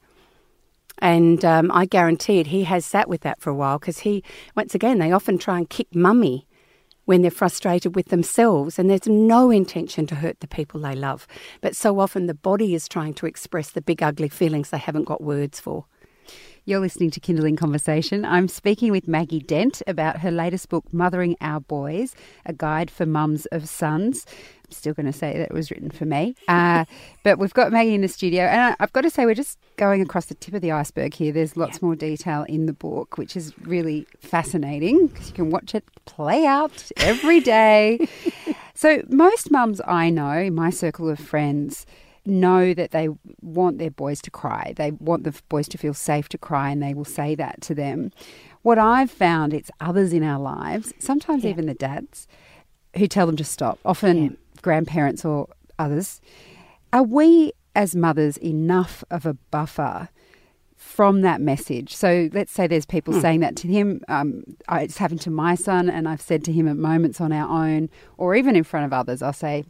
And 0.98 1.44
um, 1.44 1.70
I 1.72 1.84
guarantee 1.84 2.38
it, 2.38 2.46
he 2.46 2.64
has 2.64 2.87
sat 2.87 3.08
with 3.08 3.20
that 3.22 3.40
for 3.40 3.50
a 3.50 3.54
while 3.54 3.78
because 3.78 3.98
he, 3.98 4.25
once 4.54 4.75
again, 4.75 4.98
they 4.98 5.12
often 5.12 5.37
try 5.37 5.58
and 5.58 5.69
kick 5.69 5.94
mummy 5.94 6.46
when 7.04 7.22
they're 7.22 7.31
frustrated 7.31 7.94
with 7.94 8.08
themselves, 8.08 8.78
and 8.78 8.90
there's 8.90 9.06
no 9.06 9.50
intention 9.50 10.06
to 10.08 10.16
hurt 10.16 10.40
the 10.40 10.48
people 10.48 10.81
they 10.81 10.94
love. 10.94 11.26
But 11.60 11.76
so 11.76 12.00
often 12.00 12.26
the 12.26 12.34
body 12.34 12.75
is 12.75 12.88
trying 12.88 13.14
to 13.14 13.26
express 13.26 13.70
the 13.70 13.82
big, 13.82 14.02
ugly 14.02 14.28
feelings 14.28 14.70
they 14.70 14.78
haven't 14.78 15.04
got 15.04 15.22
words 15.22 15.60
for. 15.60 15.84
You're 16.69 16.81
listening 16.81 17.13
to 17.13 17.21
Kindling 17.21 17.55
Conversation. 17.55 18.25
I'm 18.25 18.49
speaking 18.49 18.91
with 18.91 19.07
Maggie 19.07 19.39
Dent 19.39 19.83
about 19.87 20.19
her 20.19 20.33
latest 20.33 20.69
book, 20.69 20.93
Mothering 20.93 21.37
Our 21.41 21.61
Boys, 21.61 22.17
a 22.45 22.53
guide 22.53 22.91
for 22.91 23.07
mums 23.07 23.47
of 23.53 23.69
sons. 23.69 24.27
I'm 24.65 24.73
still 24.73 24.93
going 24.93 25.07
to 25.07 25.13
say 25.13 25.39
that 25.39 25.51
it 25.51 25.55
was 25.55 25.71
written 25.71 25.93
for 25.93 26.07
me. 26.07 26.35
Uh, 26.49 26.85
but 27.23 27.39
we've 27.39 27.55
got 27.55 27.71
Maggie 27.71 27.95
in 27.95 28.01
the 28.01 28.09
studio. 28.09 28.47
And 28.47 28.75
I've 28.81 28.93
got 28.93 29.03
to 29.03 29.11
say, 29.11 29.27
we're 29.27 29.35
just 29.35 29.61
going 29.77 30.03
across 30.03 30.25
the 30.25 30.35
tip 30.35 30.55
of 30.55 30.61
the 30.61 30.73
iceberg 30.73 31.15
here. 31.15 31.31
There's 31.31 31.57
lots 31.57 31.81
more 31.81 31.95
detail 31.95 32.43
in 32.49 32.67
the 32.67 32.73
book, 32.73 33.17
which 33.17 33.37
is 33.37 33.57
really 33.61 34.05
fascinating 34.19 35.07
because 35.07 35.29
you 35.29 35.35
can 35.35 35.51
watch 35.51 35.73
it 35.73 35.85
play 36.05 36.46
out 36.46 36.91
every 36.96 37.39
day. 37.39 38.08
so, 38.75 39.05
most 39.08 39.53
mums 39.53 39.81
I 39.87 40.11
know 40.11 40.32
in 40.32 40.56
my 40.56 40.70
circle 40.70 41.08
of 41.08 41.20
friends 41.20 41.87
know 42.27 42.75
that 42.75 42.91
they 42.91 43.09
want 43.41 43.79
their 43.79 43.91
boys 43.91 44.21
to 44.23 44.31
cry. 44.31 44.73
They 44.77 44.91
want 44.93 45.25
the 45.25 45.35
boys 45.49 45.69
to 45.69 45.79
feel 45.79 45.95
safe 45.95 46.29
to 46.31 46.39
cry, 46.39 46.71
and 46.71 46.83
they 46.83 46.95
will 46.95 47.05
say 47.05 47.35
that 47.35 47.61
to 47.63 47.75
them. 47.75 48.13
What 48.63 48.79
I've 48.79 49.11
found, 49.11 49.55
it's 49.55 49.71
others 49.81 50.13
in 50.13 50.23
our 50.23 50.41
lives, 50.41 50.93
sometimes 50.99 51.45
Yeah. 51.45 51.51
even 51.51 51.67
the 51.67 51.75
dads, 51.75 52.27
who 52.97 53.06
tell 53.06 53.27
them 53.27 53.37
to 53.37 53.45
stop. 53.45 53.79
Often 53.85 54.37
grandparents 54.63 55.25
or 55.25 55.49
others. 55.79 56.21
Are 56.93 57.03
we 57.03 57.53
as 57.75 57.95
mothers 57.95 58.37
enough 58.39 59.05
of 59.11 59.27
a 59.27 59.35
buffer? 59.51 60.09
From 60.79 61.23
that 61.23 61.41
message. 61.41 61.95
So 61.97 62.29
let's 62.33 62.53
say 62.53 62.67
there's 62.67 62.87
people 62.87 63.19
saying 63.21 63.41
that 63.41 63.56
to 63.56 63.67
him. 63.69 64.03
Um, 64.09 64.45
it's 64.71 64.99
happened 64.99 65.21
to 65.23 65.31
my 65.31 65.55
son, 65.55 65.89
and 65.91 66.06
I've 66.06 66.21
said 66.21 66.45
to 66.45 66.53
him 66.53 66.69
at 66.69 66.77
moments 66.77 67.21
on 67.21 67.33
our 67.33 67.49
own, 67.49 67.89
or 68.19 68.35
even 68.35 68.55
in 68.55 68.63
front 68.63 68.85
of 68.87 68.93
others, 68.93 69.21
I'll 69.23 69.33
say, 69.33 69.65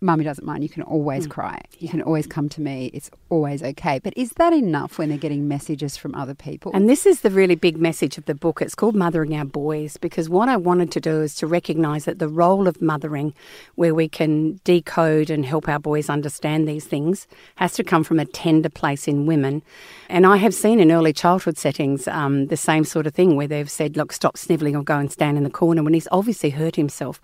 Mummy 0.00 0.22
doesn't 0.22 0.44
mind. 0.44 0.62
You 0.62 0.68
can 0.68 0.84
always 0.84 1.26
cry. 1.26 1.60
You 1.80 1.88
can 1.88 2.02
always 2.02 2.26
come 2.26 2.48
to 2.50 2.60
me. 2.60 2.88
It's 2.94 3.10
always 3.30 3.64
okay. 3.64 3.98
But 3.98 4.16
is 4.16 4.30
that 4.36 4.52
enough 4.52 4.96
when 4.96 5.08
they're 5.08 5.18
getting 5.18 5.48
messages 5.48 5.96
from 5.96 6.14
other 6.14 6.34
people? 6.34 6.70
And 6.72 6.88
this 6.88 7.04
is 7.04 7.22
the 7.22 7.30
really 7.30 7.56
big 7.56 7.78
message 7.78 8.16
of 8.16 8.24
the 8.26 8.34
book. 8.34 8.62
It's 8.62 8.76
called 8.76 8.94
Mothering 8.94 9.34
Our 9.34 9.44
Boys 9.44 9.96
because 9.96 10.28
what 10.28 10.48
I 10.48 10.56
wanted 10.56 10.92
to 10.92 11.00
do 11.00 11.20
is 11.22 11.34
to 11.36 11.48
recognise 11.48 12.04
that 12.04 12.20
the 12.20 12.28
role 12.28 12.68
of 12.68 12.80
mothering, 12.80 13.34
where 13.74 13.92
we 13.92 14.08
can 14.08 14.60
decode 14.62 15.30
and 15.30 15.44
help 15.44 15.68
our 15.68 15.80
boys 15.80 16.08
understand 16.08 16.68
these 16.68 16.84
things, 16.84 17.26
has 17.56 17.72
to 17.72 17.82
come 17.82 18.04
from 18.04 18.20
a 18.20 18.24
tender 18.24 18.68
place 18.68 19.08
in 19.08 19.26
women. 19.26 19.62
And 20.08 20.26
I 20.26 20.36
have 20.36 20.54
seen 20.54 20.78
in 20.78 20.92
early 20.92 21.12
childhood 21.12 21.58
settings 21.58 22.06
um, 22.06 22.46
the 22.46 22.56
same 22.56 22.84
sort 22.84 23.08
of 23.08 23.14
thing 23.14 23.34
where 23.34 23.48
they've 23.48 23.70
said, 23.70 23.96
look, 23.96 24.12
stop 24.12 24.38
snivelling 24.38 24.76
or 24.76 24.84
go 24.84 24.96
and 24.96 25.10
stand 25.10 25.36
in 25.36 25.42
the 25.42 25.50
corner 25.50 25.82
when 25.82 25.92
he's 25.92 26.08
obviously 26.12 26.50
hurt 26.50 26.76
himself. 26.76 27.20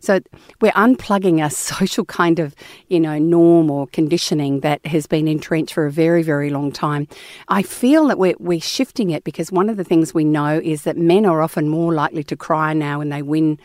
So 0.00 0.20
we're 0.60 0.72
unplugging 0.72 1.42
our 1.42 1.50
social 1.68 2.04
kind 2.18 2.40
of, 2.40 2.52
you 2.88 2.98
know, 2.98 3.16
norm 3.16 3.70
or 3.70 3.86
conditioning 3.86 4.58
that 4.60 4.84
has 4.84 5.06
been 5.06 5.28
entrenched 5.28 5.72
for 5.72 5.86
a 5.86 5.92
very, 5.92 6.24
very 6.24 6.50
long 6.50 6.72
time. 6.72 7.06
I 7.46 7.62
feel 7.62 8.08
that 8.08 8.18
we're, 8.18 8.34
we're 8.40 8.60
shifting 8.60 9.10
it 9.10 9.22
because 9.22 9.52
one 9.52 9.70
of 9.70 9.76
the 9.76 9.84
things 9.84 10.12
we 10.12 10.24
know 10.24 10.60
is 10.64 10.82
that 10.82 10.96
men 10.96 11.24
are 11.24 11.40
often 11.40 11.68
more 11.68 11.94
likely 11.94 12.24
to 12.24 12.36
cry 12.36 12.72
now 12.72 12.98
when 12.98 13.10
they 13.10 13.22
win 13.22 13.56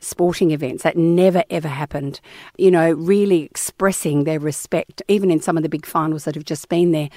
sporting 0.00 0.50
events. 0.50 0.82
That 0.82 0.96
never 0.96 1.44
ever 1.50 1.68
happened. 1.68 2.20
You 2.56 2.70
know, 2.70 2.92
really 2.92 3.42
expressing 3.42 4.24
their 4.24 4.40
respect, 4.40 5.02
even 5.08 5.30
in 5.30 5.40
some 5.40 5.56
of 5.56 5.62
the 5.62 5.68
big 5.68 5.86
finals 5.86 6.24
that 6.24 6.34
have 6.34 6.44
just 6.44 6.68
been 6.68 6.92
there, 6.92 7.08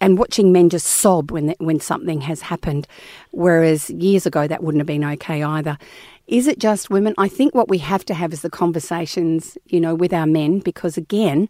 and 0.00 0.18
watching 0.18 0.52
men 0.52 0.68
just 0.70 0.86
sob 0.86 1.30
when 1.30 1.54
when 1.58 1.80
something 1.80 2.20
has 2.22 2.42
happened, 2.42 2.86
whereas 3.30 3.90
years 3.90 4.26
ago 4.26 4.46
that 4.46 4.62
wouldn't 4.62 4.80
have 4.80 4.86
been 4.86 5.04
okay 5.04 5.42
either. 5.42 5.78
Is 6.26 6.46
it 6.46 6.60
just 6.60 6.90
women? 6.90 7.14
I 7.18 7.26
think 7.26 7.54
what 7.54 7.68
we 7.68 7.78
have 7.78 8.04
to 8.04 8.14
have 8.14 8.32
is 8.32 8.42
the 8.42 8.50
conversations, 8.50 9.58
you 9.66 9.80
know, 9.80 9.96
with 9.96 10.12
our 10.12 10.26
men, 10.26 10.60
because 10.60 10.96
again, 10.96 11.48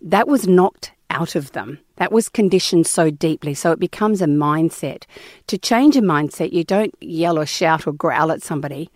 that 0.00 0.26
was 0.26 0.48
knocked 0.48 0.92
out 1.10 1.36
of 1.36 1.52
them. 1.52 1.78
That 1.96 2.12
was 2.12 2.28
conditioned 2.28 2.86
so 2.86 3.10
deeply. 3.10 3.54
So 3.54 3.70
it 3.70 3.78
becomes 3.78 4.20
a 4.20 4.26
mindset. 4.26 5.04
To 5.46 5.56
change 5.56 5.96
a 5.96 6.00
mindset, 6.00 6.52
you 6.52 6.64
don't 6.64 6.94
yell 7.00 7.38
or 7.38 7.46
shout 7.46 7.86
or 7.86 7.92
growl 7.92 8.32
at 8.32 8.42
somebody. 8.42 8.90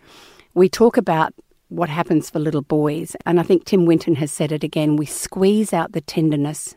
We 0.53 0.69
talk 0.69 0.97
about 0.97 1.33
what 1.69 1.89
happens 1.89 2.29
for 2.29 2.39
little 2.39 2.61
boys. 2.61 3.15
And 3.25 3.39
I 3.39 3.43
think 3.43 3.63
Tim 3.63 3.85
Winton 3.85 4.15
has 4.15 4.31
said 4.31 4.51
it 4.51 4.63
again. 4.63 4.97
We 4.97 5.05
squeeze 5.05 5.71
out 5.71 5.93
the 5.93 6.01
tenderness 6.01 6.75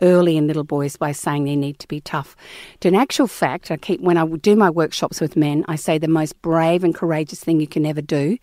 early 0.00 0.38
in 0.38 0.46
little 0.46 0.64
boys 0.64 0.96
by 0.96 1.12
saying 1.12 1.44
they 1.44 1.56
need 1.56 1.78
to 1.78 1.88
be 1.88 2.00
tough. 2.00 2.34
To 2.80 2.88
an 2.88 2.94
actual 2.94 3.26
fact, 3.26 3.70
I 3.70 3.76
keep 3.76 4.00
when 4.00 4.16
I 4.16 4.26
do 4.26 4.56
my 4.56 4.70
workshops 4.70 5.20
with 5.20 5.36
men, 5.36 5.64
I 5.68 5.76
say 5.76 5.98
the 5.98 6.08
most 6.08 6.40
brave 6.40 6.84
and 6.84 6.94
courageous 6.94 7.40
thing 7.40 7.60
you 7.60 7.66
can 7.66 7.84
ever 7.84 8.00
do 8.00 8.38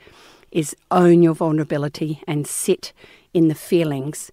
is 0.51 0.75
own 0.91 1.23
your 1.23 1.33
vulnerability 1.33 2.21
and 2.27 2.45
sit 2.45 2.93
in 3.33 3.47
the 3.47 3.55
feelings 3.55 4.31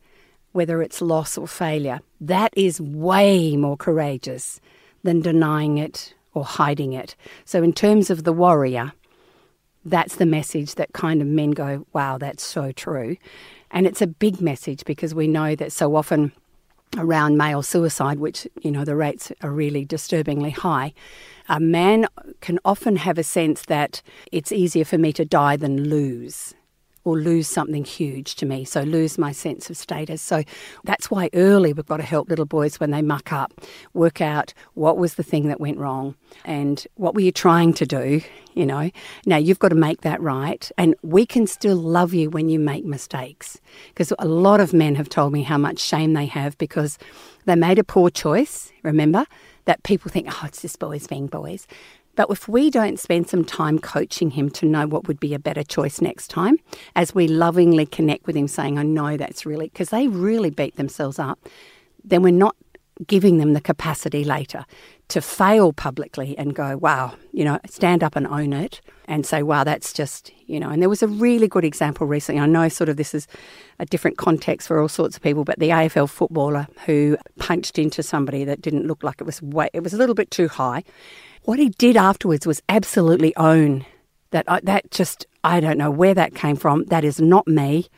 whether 0.53 0.83
it's 0.83 1.03
loss 1.03 1.37
or 1.37 1.49
failure. 1.49 2.01
That 2.21 2.53
is 2.57 2.81
way 2.81 3.57
more 3.57 3.77
courageous 3.77 4.61
than 5.03 5.21
denying 5.21 5.79
it 5.79 6.15
or 6.33 6.45
hiding 6.45 6.93
it. 6.93 7.17
So, 7.45 7.63
in 7.63 7.73
terms 7.73 8.09
of 8.09 8.23
the 8.23 8.33
warrior, 8.33 8.93
that's 9.85 10.17
the 10.17 10.27
message 10.27 10.77
that 10.77 10.93
kind 10.93 11.21
of 11.21 11.29
men 11.29 11.51
go, 11.51 11.87
wow, 11.93 12.19
that's 12.19 12.43
so 12.43 12.73
true. 12.73 13.17
And 13.71 13.87
it's 13.87 14.03
a 14.03 14.07
big 14.07 14.41
message 14.41 14.85
because 14.85 15.15
we 15.15 15.27
know 15.27 15.55
that 15.57 15.73
so 15.73 15.97
often 15.97 16.33
around 16.97 17.37
male 17.37 17.63
suicide, 17.63 18.19
which, 18.19 18.47
you 18.63 18.71
know, 18.71 18.85
the 18.85 18.97
rates 18.97 19.33
are 19.43 19.51
really 19.51 19.85
disturbingly 19.85 20.51
high, 20.51 20.95
a 21.49 21.61
man 21.61 22.07
can 22.41 22.59
often 22.65 22.97
have 22.97 23.19
a 23.19 23.25
sense 23.25 23.63
that 23.67 24.01
it's 24.33 24.53
easier 24.53 24.85
for 24.85 24.97
me 24.99 25.13
to 25.13 25.25
die 25.25 25.57
than 25.57 25.89
lose 25.89 26.55
or 27.05 27.19
lose 27.19 27.47
something 27.47 27.85
huge 27.85 28.35
to 28.37 28.47
me. 28.47 28.65
So 28.65 28.83
lose 28.83 29.19
my 29.19 29.33
sense 29.33 29.71
of 29.71 29.77
status. 29.77 30.23
So 30.23 30.43
that's 30.85 31.11
why 31.11 31.31
early 31.35 31.73
we've 31.73 31.87
got 31.87 31.99
to 31.99 32.03
help 32.03 32.29
little 32.29 32.47
boys 32.47 32.81
when 32.81 32.91
they 32.91 33.03
muck 33.03 33.33
up, 33.33 33.53
work 33.93 34.21
out 34.21 34.55
what 34.75 34.97
was 34.97 35.15
the 35.15 35.23
thing 35.23 35.49
that 35.49 35.61
went 35.61 35.79
wrong 35.79 36.15
and 36.45 36.87
what 36.97 37.15
were 37.15 37.21
you 37.21 37.33
trying 37.33 37.75
to 37.75 37.87
do, 37.87 38.23
you 38.55 38.67
know. 38.67 38.91
Now 39.27 39.37
you've 39.37 39.59
got 39.59 39.69
to 39.69 39.75
make 39.75 40.01
that 40.01 40.21
right. 40.21 40.71
And 40.79 40.95
we 41.03 41.27
can 41.27 41.47
still 41.47 41.77
love 41.77 42.15
you 42.15 42.31
when 42.31 42.49
you 42.49 42.59
make 42.59 42.85
mistakes. 42.85 43.61
Because 43.89 44.13
a 44.19 44.27
lot 44.27 44.61
of 44.61 44.73
men 44.73 44.95
have 44.95 45.09
told 45.09 45.33
me 45.33 45.43
how 45.43 45.59
much 45.59 45.79
shame 45.79 46.15
they 46.15 46.27
have 46.27 46.57
because 46.59 46.99
they 47.45 47.55
made 47.55 47.79
a 47.79 47.85
poor 47.85 48.11
choice, 48.11 48.73
remember? 48.83 49.27
That 49.67 49.83
people 49.83 50.11
think, 50.11 50.29
oh, 50.31 50.47
it's 50.47 50.63
just 50.63 50.79
boys 50.79 51.07
being 51.07 51.27
boys. 51.27 51.67
But 52.17 52.31
if 52.31 52.49
we 52.49 52.71
don't 52.71 52.99
spend 52.99 53.29
some 53.29 53.45
time 53.45 53.79
coaching 53.79 54.31
him 54.31 54.51
to 54.51 54.67
know 54.67 54.87
what 54.87 55.09
would 55.09 55.21
be 55.21 55.35
a 55.35 55.39
better 55.39 55.63
choice 55.63 56.01
next 56.01 56.29
time, 56.29 56.59
as 56.95 57.15
we 57.15 57.29
lovingly 57.29 57.87
connect 57.87 58.27
with 58.27 58.37
him, 58.37 58.49
saying, 58.49 58.79
I 58.79 58.83
know 58.83 59.17
that's 59.17 59.45
really, 59.45 59.67
because 59.67 59.91
they 59.91 60.09
really 60.09 60.51
beat 60.51 60.77
themselves 60.77 61.19
up, 61.19 61.39
then 62.05 62.23
we're 62.23 62.33
not 62.33 62.57
giving 63.07 63.39
them 63.39 63.55
the 63.55 63.61
capacity 63.61 64.25
later 64.25 64.65
to 65.09 65.21
fail 65.21 65.73
publicly 65.73 66.37
and 66.39 66.55
go, 66.55 66.77
wow, 66.77 67.15
you 67.33 67.45
know, 67.45 67.59
stand 67.69 68.03
up 68.03 68.17
and 68.17 68.27
own 68.27 68.53
it 68.53 68.81
and 69.07 69.27
say, 69.27 69.43
wow, 69.43 69.65
that's 69.65 69.93
just, 69.93 70.33
you 70.47 70.59
know. 70.59 70.71
And 70.71 70.81
there 70.81 70.89
was 70.89 71.03
a 71.03 71.09
really 71.09 71.49
good 71.49 71.65
example 71.65 72.07
recently. 72.07 72.41
I 72.41 72.47
know 72.47 72.69
sort 72.69 72.89
of 72.89 72.97
this 72.97 73.15
is 73.15 73.27
a 73.79 73.85
different 73.85 74.17
context 74.17 74.69
for 74.69 74.81
all 74.81 74.89
sorts 74.89 75.17
of 75.17 75.23
people, 75.23 75.45
but 75.45 75.59
the 75.59 75.71
AFL 75.71 76.09
footballer 76.09 76.69
who 76.87 77.19
punched 77.39 77.79
into 77.79 78.03
somebody 78.03 78.45
that 78.45 78.63
didn't 78.63 78.87
look 78.87 79.03
like 79.03 79.21
it 79.21 79.25
was 79.25 79.43
way, 79.43 79.69
it 79.73 79.83
was 79.83 79.93
a 79.93 79.99
little 79.99 80.15
bit 80.15 80.31
too 80.31 80.49
high. 80.49 80.85
What 81.45 81.59
he 81.59 81.69
did 81.69 81.97
afterwards 81.97 82.47
was 82.47 82.63
absolutely 82.71 83.37
own 83.37 83.85
that. 84.31 84.49
Uh, 84.49 84.61
that 84.63 84.91
just, 84.91 85.27
I 85.45 85.61
don't 85.61 85.77
know 85.77 85.91
where 85.91 86.15
that 86.15 86.35
came 86.35 86.57
from. 86.57 86.85
That 86.87 87.05
is 87.05 87.21
not 87.21 87.47
me. 87.47 87.89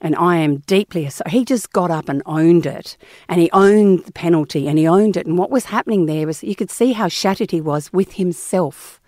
And 0.00 0.16
I 0.16 0.36
am 0.36 0.58
deeply 0.58 1.08
so 1.10 1.22
he 1.26 1.44
just 1.44 1.72
got 1.72 1.90
up 1.90 2.08
and 2.08 2.22
owned 2.26 2.66
it, 2.66 2.98
and 3.28 3.40
he 3.40 3.50
owned 3.52 4.04
the 4.04 4.12
penalty, 4.12 4.68
and 4.68 4.78
he 4.78 4.86
owned 4.86 5.16
it. 5.16 5.26
And 5.26 5.38
what 5.38 5.50
was 5.50 5.66
happening 5.66 6.04
there 6.04 6.26
was 6.26 6.42
you 6.42 6.54
could 6.54 6.70
see 6.70 6.92
how 6.92 7.08
shattered 7.08 7.50
he 7.50 7.62
was 7.62 7.92
with 7.94 8.14
himself. 8.14 9.00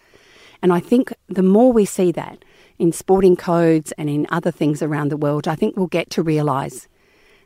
And 0.63 0.73
I 0.73 0.81
think 0.81 1.13
the 1.29 1.43
more 1.43 1.73
we 1.73 1.85
see 1.85 2.11
that 2.13 2.43
in 2.79 2.93
sporting 2.93 3.37
codes 3.37 3.93
and 3.99 4.09
in 4.09 4.27
other 4.31 4.51
things 4.51 4.83
around 4.83 5.11
the 5.11 5.17
world, 5.17 5.47
I 5.47 5.57
think 5.57 5.77
we'll 5.77 5.89
get 5.89 6.09
to 6.11 6.23
realise 6.23 6.89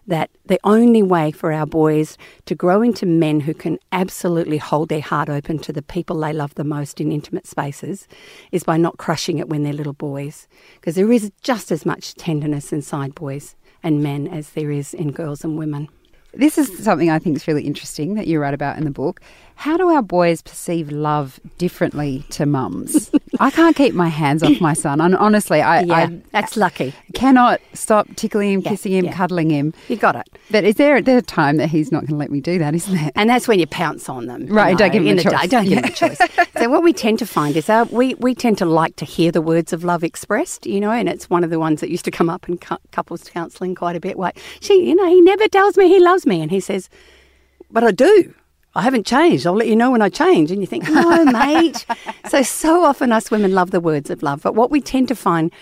that 0.06 0.30
the 0.46 0.58
only 0.64 1.02
way 1.02 1.30
for 1.30 1.52
our 1.52 1.66
boys 1.66 2.18
to 2.46 2.54
grow 2.54 2.82
into 2.82 3.06
men 3.06 3.40
who 3.40 3.54
can 3.54 3.78
absolutely 3.92 4.58
hold 4.58 4.88
their 4.88 5.00
heart 5.00 5.28
open 5.28 5.58
to 5.60 5.72
the 5.72 5.82
people 5.82 6.18
they 6.18 6.32
love 6.32 6.54
the 6.54 6.64
most 6.64 7.00
in 7.00 7.12
intimate 7.12 7.46
spaces 7.46 8.08
is 8.50 8.64
by 8.64 8.76
not 8.76 8.98
crushing 8.98 9.38
it 9.38 9.48
when 9.48 9.62
they're 9.62 9.72
little 9.72 9.92
boys. 9.92 10.48
Because 10.74 10.96
there 10.96 11.12
is 11.12 11.30
just 11.42 11.70
as 11.70 11.86
much 11.86 12.14
tenderness 12.14 12.72
inside 12.72 13.14
boys 13.14 13.54
and 13.82 14.02
men 14.02 14.26
as 14.28 14.50
there 14.50 14.70
is 14.70 14.94
in 14.94 15.12
girls 15.12 15.44
and 15.44 15.58
women. 15.58 15.88
This 16.34 16.56
is 16.56 16.82
something 16.82 17.10
I 17.10 17.18
think 17.18 17.36
is 17.36 17.46
really 17.46 17.66
interesting 17.66 18.14
that 18.14 18.26
you 18.26 18.40
write 18.40 18.54
about 18.54 18.78
in 18.78 18.84
the 18.84 18.90
book. 18.90 19.20
How 19.54 19.76
do 19.76 19.90
our 19.90 20.02
boys 20.02 20.40
perceive 20.40 20.90
love 20.90 21.38
differently 21.58 22.24
to 22.30 22.46
mums? 22.46 23.10
I 23.42 23.50
can't 23.50 23.74
keep 23.74 23.92
my 23.92 24.06
hands 24.06 24.44
off 24.44 24.60
my 24.60 24.72
son. 24.72 25.00
And 25.00 25.16
honestly, 25.16 25.60
I, 25.60 25.80
yeah, 25.80 25.94
I 25.94 26.20
that's 26.30 26.56
lucky. 26.56 26.94
Cannot 27.12 27.60
stop 27.74 28.06
tickling 28.14 28.52
him, 28.52 28.60
yeah, 28.60 28.70
kissing 28.70 28.92
him, 28.92 29.06
yeah. 29.06 29.12
cuddling 29.12 29.50
him. 29.50 29.74
You 29.88 29.96
got 29.96 30.14
it. 30.14 30.28
But 30.52 30.62
is 30.62 30.76
there 30.76 31.02
there's 31.02 31.24
a 31.24 31.26
time 31.26 31.56
that 31.56 31.68
he's 31.68 31.90
not 31.90 32.02
going 32.02 32.10
to 32.12 32.16
let 32.16 32.30
me 32.30 32.40
do 32.40 32.60
that, 32.60 32.72
isn't 32.72 32.94
there? 32.94 33.10
And 33.16 33.28
that's 33.28 33.48
when 33.48 33.58
you 33.58 33.66
pounce 33.66 34.08
on 34.08 34.26
them. 34.26 34.46
Right, 34.46 34.68
you 34.68 34.74
know, 34.74 34.78
don't 34.78 34.92
give 34.92 35.02
him 35.04 35.18
a 35.18 35.22
the 35.22 35.30
choice. 35.30 35.40
Day, 35.40 35.46
don't 35.48 35.64
give 35.64 35.78
him 35.78 35.84
a 35.84 35.90
choice. 35.90 36.18
so 36.56 36.68
what 36.68 36.84
we 36.84 36.92
tend 36.92 37.18
to 37.18 37.26
find 37.26 37.56
is 37.56 37.68
our, 37.68 37.84
we, 37.86 38.14
we 38.14 38.32
tend 38.32 38.58
to 38.58 38.64
like 38.64 38.94
to 38.96 39.04
hear 39.04 39.32
the 39.32 39.42
words 39.42 39.72
of 39.72 39.82
love 39.82 40.04
expressed, 40.04 40.64
you 40.64 40.80
know, 40.80 40.92
and 40.92 41.08
it's 41.08 41.28
one 41.28 41.42
of 41.42 41.50
the 41.50 41.58
ones 41.58 41.80
that 41.80 41.90
used 41.90 42.04
to 42.04 42.12
come 42.12 42.30
up 42.30 42.48
in 42.48 42.58
cu- 42.58 42.76
couples 42.92 43.24
counselling 43.24 43.74
quite 43.74 43.96
a 43.96 44.00
bit. 44.00 44.16
Like, 44.16 44.38
she, 44.60 44.88
you 44.88 44.94
know, 44.94 45.08
he 45.08 45.20
never 45.20 45.48
tells 45.48 45.76
me 45.76 45.88
he 45.88 45.98
loves 45.98 46.26
me. 46.26 46.40
And 46.40 46.52
he 46.52 46.60
says, 46.60 46.88
but 47.72 47.82
I 47.82 47.90
do. 47.90 48.34
I 48.74 48.82
haven't 48.82 49.06
changed. 49.06 49.46
I'll 49.46 49.54
let 49.54 49.68
you 49.68 49.76
know 49.76 49.90
when 49.90 50.02
I 50.02 50.08
change. 50.08 50.50
And 50.50 50.60
you 50.60 50.66
think, 50.66 50.88
no, 50.88 51.24
mate. 51.26 51.84
So, 52.28 52.42
so 52.42 52.84
often 52.84 53.12
us 53.12 53.30
women 53.30 53.52
love 53.52 53.70
the 53.70 53.80
words 53.80 54.10
of 54.10 54.22
love. 54.22 54.42
But 54.42 54.54
what 54.54 54.70
we 54.70 54.80
tend 54.80 55.08
to 55.08 55.14
find, 55.14 55.52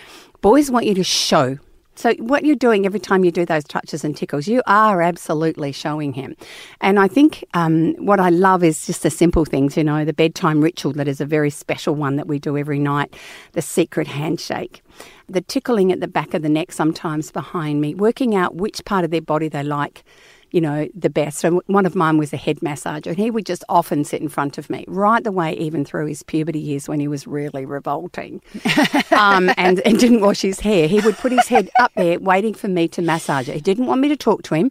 boys 0.40 0.70
want 0.70 0.86
you 0.86 0.94
to 0.94 1.04
show. 1.04 1.58
So, 1.96 2.14
what 2.14 2.46
you're 2.46 2.56
doing 2.56 2.86
every 2.86 3.00
time 3.00 3.24
you 3.24 3.30
do 3.30 3.44
those 3.44 3.64
touches 3.64 4.04
and 4.04 4.16
tickles, 4.16 4.48
you 4.48 4.62
are 4.66 5.02
absolutely 5.02 5.70
showing 5.72 6.14
him. 6.14 6.34
And 6.80 6.98
I 6.98 7.08
think 7.08 7.44
um, 7.52 7.94
what 7.96 8.20
I 8.20 8.30
love 8.30 8.64
is 8.64 8.86
just 8.86 9.02
the 9.02 9.10
simple 9.10 9.44
things, 9.44 9.76
you 9.76 9.84
know, 9.84 10.04
the 10.04 10.14
bedtime 10.14 10.62
ritual 10.62 10.92
that 10.94 11.08
is 11.08 11.20
a 11.20 11.26
very 11.26 11.50
special 11.50 11.94
one 11.94 12.16
that 12.16 12.26
we 12.26 12.38
do 12.38 12.56
every 12.56 12.78
night, 12.78 13.14
the 13.52 13.60
secret 13.60 14.06
handshake, 14.06 14.82
the 15.28 15.42
tickling 15.42 15.92
at 15.92 16.00
the 16.00 16.08
back 16.08 16.32
of 16.32 16.40
the 16.40 16.48
neck, 16.48 16.72
sometimes 16.72 17.30
behind 17.32 17.82
me, 17.82 17.94
working 17.94 18.34
out 18.34 18.54
which 18.54 18.82
part 18.86 19.04
of 19.04 19.10
their 19.10 19.20
body 19.20 19.48
they 19.48 19.64
like 19.64 20.02
you 20.50 20.60
know, 20.60 20.88
the 20.94 21.10
best. 21.10 21.44
And 21.44 21.60
one 21.66 21.86
of 21.86 21.94
mine 21.94 22.18
was 22.18 22.32
a 22.32 22.36
head 22.36 22.60
massager, 22.60 23.08
and 23.08 23.16
he 23.16 23.30
would 23.30 23.46
just 23.46 23.64
often 23.68 24.04
sit 24.04 24.20
in 24.20 24.28
front 24.28 24.58
of 24.58 24.68
me, 24.70 24.84
right 24.88 25.22
the 25.22 25.32
way 25.32 25.54
even 25.54 25.84
through 25.84 26.06
his 26.06 26.22
puberty 26.22 26.58
years 26.58 26.88
when 26.88 27.00
he 27.00 27.08
was 27.08 27.26
really 27.26 27.64
revolting 27.64 28.40
um, 29.12 29.50
and, 29.56 29.80
and 29.80 29.98
didn't 29.98 30.20
wash 30.20 30.42
his 30.42 30.60
hair. 30.60 30.88
He 30.88 31.00
would 31.00 31.16
put 31.16 31.32
his 31.32 31.48
head 31.48 31.70
up 31.78 31.92
there 31.96 32.18
waiting 32.18 32.54
for 32.54 32.68
me 32.68 32.88
to 32.88 33.02
massage 33.02 33.48
it. 33.48 33.54
He 33.54 33.60
didn't 33.60 33.86
want 33.86 34.00
me 34.00 34.08
to 34.08 34.16
talk 34.16 34.42
to 34.44 34.54
him. 34.54 34.70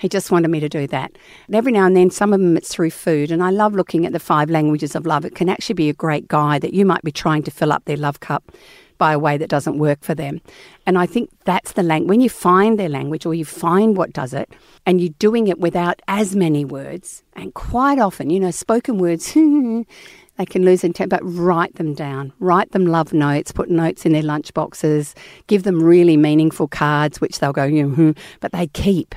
He 0.00 0.08
just 0.08 0.30
wanted 0.30 0.48
me 0.48 0.60
to 0.60 0.68
do 0.68 0.86
that. 0.86 1.12
And 1.46 1.56
every 1.56 1.72
now 1.72 1.84
and 1.84 1.96
then, 1.96 2.10
some 2.10 2.32
of 2.32 2.40
them 2.40 2.56
it's 2.56 2.72
through 2.72 2.90
food. 2.90 3.32
And 3.32 3.42
I 3.42 3.50
love 3.50 3.74
looking 3.74 4.06
at 4.06 4.12
the 4.12 4.20
five 4.20 4.48
languages 4.48 4.94
of 4.94 5.06
love. 5.06 5.24
It 5.24 5.34
can 5.34 5.48
actually 5.48 5.74
be 5.74 5.88
a 5.88 5.94
great 5.94 6.28
guide 6.28 6.62
that 6.62 6.72
you 6.72 6.86
might 6.86 7.02
be 7.02 7.10
trying 7.10 7.42
to 7.44 7.50
fill 7.50 7.72
up 7.72 7.84
their 7.84 7.96
love 7.96 8.20
cup 8.20 8.52
by 8.98 9.12
a 9.12 9.18
way 9.18 9.36
that 9.38 9.48
doesn't 9.48 9.78
work 9.78 10.02
for 10.02 10.14
them. 10.14 10.40
And 10.86 10.98
I 10.98 11.06
think 11.06 11.30
that's 11.44 11.72
the 11.72 11.82
language. 11.82 12.08
When 12.08 12.20
you 12.20 12.28
find 12.28 12.78
their 12.78 12.88
language 12.88 13.24
or 13.24 13.34
you 13.34 13.44
find 13.44 13.96
what 13.96 14.12
does 14.12 14.34
it, 14.34 14.52
and 14.84 15.00
you're 15.00 15.14
doing 15.18 15.48
it 15.48 15.58
without 15.58 16.02
as 16.08 16.36
many 16.36 16.64
words, 16.64 17.22
and 17.34 17.54
quite 17.54 17.98
often, 17.98 18.30
you 18.30 18.40
know, 18.40 18.50
spoken 18.50 18.98
words, 18.98 19.32
they 19.34 20.46
can 20.46 20.64
lose 20.64 20.84
intent, 20.84 21.10
but 21.10 21.20
write 21.22 21.76
them 21.76 21.94
down. 21.94 22.32
Write 22.40 22.72
them 22.72 22.86
love 22.86 23.12
notes, 23.12 23.52
put 23.52 23.70
notes 23.70 24.04
in 24.04 24.12
their 24.12 24.22
lunch 24.22 24.52
boxes, 24.54 25.14
give 25.46 25.62
them 25.62 25.82
really 25.82 26.16
meaningful 26.16 26.68
cards, 26.68 27.20
which 27.20 27.38
they'll 27.38 27.52
go, 27.52 27.68
mm-hmm, 27.68 28.12
but 28.40 28.52
they 28.52 28.66
keep 28.68 29.14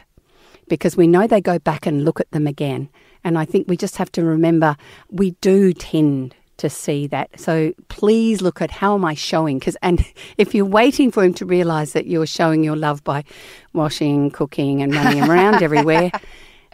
because 0.72 0.96
we 0.96 1.06
know 1.06 1.28
they 1.28 1.42
go 1.42 1.60
back 1.60 1.86
and 1.86 2.06
look 2.06 2.22
at 2.22 2.32
them 2.32 2.48
again. 2.48 2.88
And 3.26 3.38
I 3.38 3.44
think 3.44 3.68
we 3.68 3.76
just 3.76 3.98
have 3.98 4.10
to 4.14 4.24
remember 4.24 4.78
we 5.10 5.32
do 5.42 5.74
tend 5.74 6.34
to 6.62 6.70
see 6.70 7.08
that. 7.08 7.40
So 7.40 7.74
please 7.90 8.42
look 8.42 8.62
at 8.62 8.72
how 8.72 8.96
am 8.96 9.04
I 9.06 9.14
showing? 9.14 9.60
Because 9.60 9.78
and 9.82 10.04
if 10.38 10.56
you're 10.56 10.66
waiting 10.66 11.12
for 11.12 11.24
him 11.24 11.34
to 11.36 11.46
realise 11.46 11.94
that 11.94 12.08
you're 12.08 12.26
showing 12.26 12.64
your 12.64 12.76
love 12.76 13.04
by 13.04 13.24
washing, 13.74 14.32
cooking, 14.32 14.82
and 14.82 14.94
running 14.96 15.18
him 15.18 15.30
around 15.30 15.62
everywhere. 15.70 16.12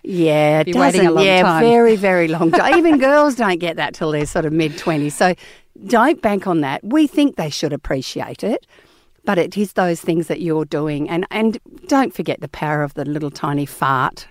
Yeah, 0.04 0.62
it 0.62 0.66
Be 0.66 0.74
waiting 0.74 1.06
a 1.08 1.12
long 1.12 1.26
yeah, 1.26 1.42
time. 1.42 1.64
very, 1.64 1.96
very 1.98 2.28
long 2.38 2.52
time. 2.52 2.78
Even 2.78 2.98
girls 2.98 3.36
don't 3.36 3.60
get 3.60 3.76
that 3.76 3.94
till 3.94 4.12
they're 4.12 4.26
sort 4.26 4.46
of 4.46 4.54
mid 4.54 4.74
20s. 4.74 5.12
So 5.12 5.34
don't 5.86 6.22
bank 6.22 6.48
on 6.48 6.62
that. 6.62 6.84
We 6.84 7.08
think 7.08 7.36
they 7.36 7.50
should 7.50 7.74
appreciate 7.74 8.44
it, 8.44 8.66
but 9.26 9.38
it 9.38 9.58
is 9.58 9.74
those 9.74 10.00
things 10.00 10.28
that 10.28 10.40
you're 10.40 10.64
doing. 10.66 11.10
And, 11.10 11.26
and 11.30 11.60
don't 11.88 12.14
forget 12.14 12.40
the 12.40 12.48
power 12.48 12.84
of 12.84 12.94
the 12.94 13.04
little 13.06 13.32
tiny 13.32 13.66
fart. 13.66 14.28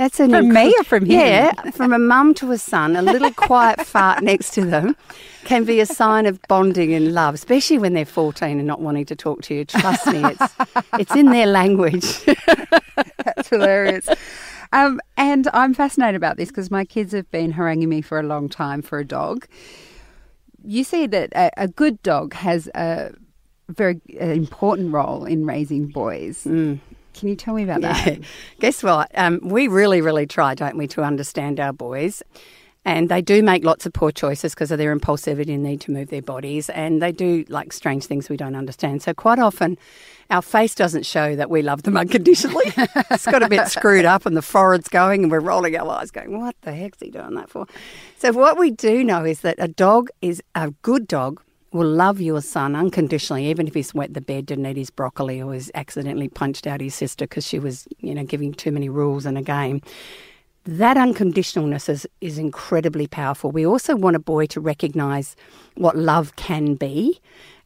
That's 0.00 0.18
an 0.18 0.30
from 0.30 0.46
inc- 0.46 0.54
me 0.54 0.74
or 0.78 0.84
from 0.84 1.04
him? 1.04 1.10
Yeah, 1.10 1.52
from 1.72 1.92
a 1.92 1.98
mum 1.98 2.32
to 2.36 2.52
a 2.52 2.56
son, 2.56 2.96
a 2.96 3.02
little 3.02 3.30
quiet 3.34 3.86
fart 3.86 4.22
next 4.22 4.54
to 4.54 4.64
them 4.64 4.96
can 5.44 5.64
be 5.64 5.78
a 5.78 5.84
sign 5.84 6.24
of 6.24 6.40
bonding 6.48 6.94
and 6.94 7.12
love, 7.12 7.34
especially 7.34 7.76
when 7.76 7.92
they're 7.92 8.06
14 8.06 8.56
and 8.56 8.66
not 8.66 8.80
wanting 8.80 9.04
to 9.04 9.14
talk 9.14 9.42
to 9.42 9.54
you. 9.54 9.66
Trust 9.66 10.06
me, 10.06 10.22
it's, 10.24 10.54
it's 10.94 11.14
in 11.14 11.26
their 11.26 11.46
language. 11.46 12.24
That's 13.26 13.50
hilarious. 13.50 14.08
Um, 14.72 15.02
and 15.18 15.46
I'm 15.52 15.74
fascinated 15.74 16.16
about 16.16 16.38
this 16.38 16.48
because 16.48 16.70
my 16.70 16.86
kids 16.86 17.12
have 17.12 17.30
been 17.30 17.52
haranguing 17.52 17.90
me 17.90 18.00
for 18.00 18.18
a 18.18 18.22
long 18.22 18.48
time 18.48 18.80
for 18.80 19.00
a 19.00 19.04
dog. 19.04 19.46
You 20.64 20.82
see 20.82 21.08
that 21.08 21.30
a, 21.34 21.50
a 21.64 21.68
good 21.68 22.02
dog 22.02 22.32
has 22.32 22.68
a 22.68 23.12
very 23.68 24.00
uh, 24.18 24.24
important 24.24 24.94
role 24.94 25.26
in 25.26 25.44
raising 25.44 25.88
boys. 25.88 26.44
Mm. 26.44 26.78
Can 27.14 27.28
you 27.28 27.36
tell 27.36 27.54
me 27.54 27.62
about 27.62 27.80
that? 27.82 28.06
Yeah. 28.06 28.16
Guess 28.60 28.82
what? 28.82 29.10
Um, 29.14 29.40
we 29.42 29.68
really, 29.68 30.00
really 30.00 30.26
try, 30.26 30.54
don't 30.54 30.76
we, 30.76 30.86
to 30.88 31.02
understand 31.02 31.60
our 31.60 31.72
boys. 31.72 32.22
And 32.84 33.10
they 33.10 33.20
do 33.20 33.42
make 33.42 33.62
lots 33.62 33.84
of 33.84 33.92
poor 33.92 34.10
choices 34.10 34.54
because 34.54 34.70
of 34.70 34.78
their 34.78 34.96
impulsivity 34.96 35.52
and 35.52 35.62
need 35.62 35.82
to 35.82 35.90
move 35.90 36.08
their 36.08 36.22
bodies. 36.22 36.70
And 36.70 37.02
they 37.02 37.12
do 37.12 37.44
like 37.48 37.74
strange 37.74 38.06
things 38.06 38.30
we 38.30 38.38
don't 38.38 38.56
understand. 38.56 39.02
So, 39.02 39.12
quite 39.12 39.38
often, 39.38 39.76
our 40.30 40.40
face 40.40 40.74
doesn't 40.74 41.04
show 41.04 41.36
that 41.36 41.50
we 41.50 41.60
love 41.60 41.82
them 41.82 41.96
unconditionally. 41.98 42.72
it's 42.76 43.26
got 43.26 43.42
a 43.42 43.48
bit 43.48 43.68
screwed 43.68 44.06
up 44.06 44.24
and 44.24 44.34
the 44.34 44.42
forehead's 44.42 44.88
going 44.88 45.24
and 45.24 45.30
we're 45.30 45.40
rolling 45.40 45.76
our 45.76 45.90
eyes 45.90 46.10
going, 46.10 46.40
what 46.40 46.56
the 46.62 46.72
heck's 46.72 47.00
he 47.00 47.10
doing 47.10 47.34
that 47.34 47.50
for? 47.50 47.66
So, 48.16 48.32
what 48.32 48.58
we 48.58 48.70
do 48.70 49.04
know 49.04 49.24
is 49.26 49.40
that 49.40 49.56
a 49.58 49.68
dog 49.68 50.08
is 50.22 50.42
a 50.54 50.70
good 50.82 51.06
dog 51.06 51.42
will 51.72 51.88
love 51.88 52.20
your 52.20 52.40
son 52.40 52.74
unconditionally, 52.74 53.46
even 53.46 53.66
if 53.66 53.74
he's 53.74 53.94
wet 53.94 54.14
the 54.14 54.20
bed, 54.20 54.46
didn't 54.46 54.66
eat 54.66 54.76
his 54.76 54.90
broccoli, 54.90 55.40
or 55.40 55.54
has 55.54 55.70
accidentally 55.74 56.28
punched 56.28 56.66
out 56.66 56.80
his 56.80 56.94
sister 56.94 57.24
because 57.24 57.46
she 57.46 57.58
was, 57.58 57.86
you 57.98 58.14
know, 58.14 58.24
giving 58.24 58.52
too 58.52 58.72
many 58.72 58.88
rules 58.88 59.26
in 59.26 59.36
a 59.36 59.42
game. 59.42 59.80
That 60.64 60.96
unconditionalness 60.96 61.88
is, 61.88 62.06
is 62.20 62.38
incredibly 62.38 63.06
powerful. 63.06 63.50
We 63.50 63.64
also 63.64 63.96
want 63.96 64.16
a 64.16 64.20
boy 64.20 64.46
to 64.46 64.60
recognise 64.60 65.34
what 65.74 65.96
love 65.96 66.36
can 66.36 66.74
be 66.74 67.20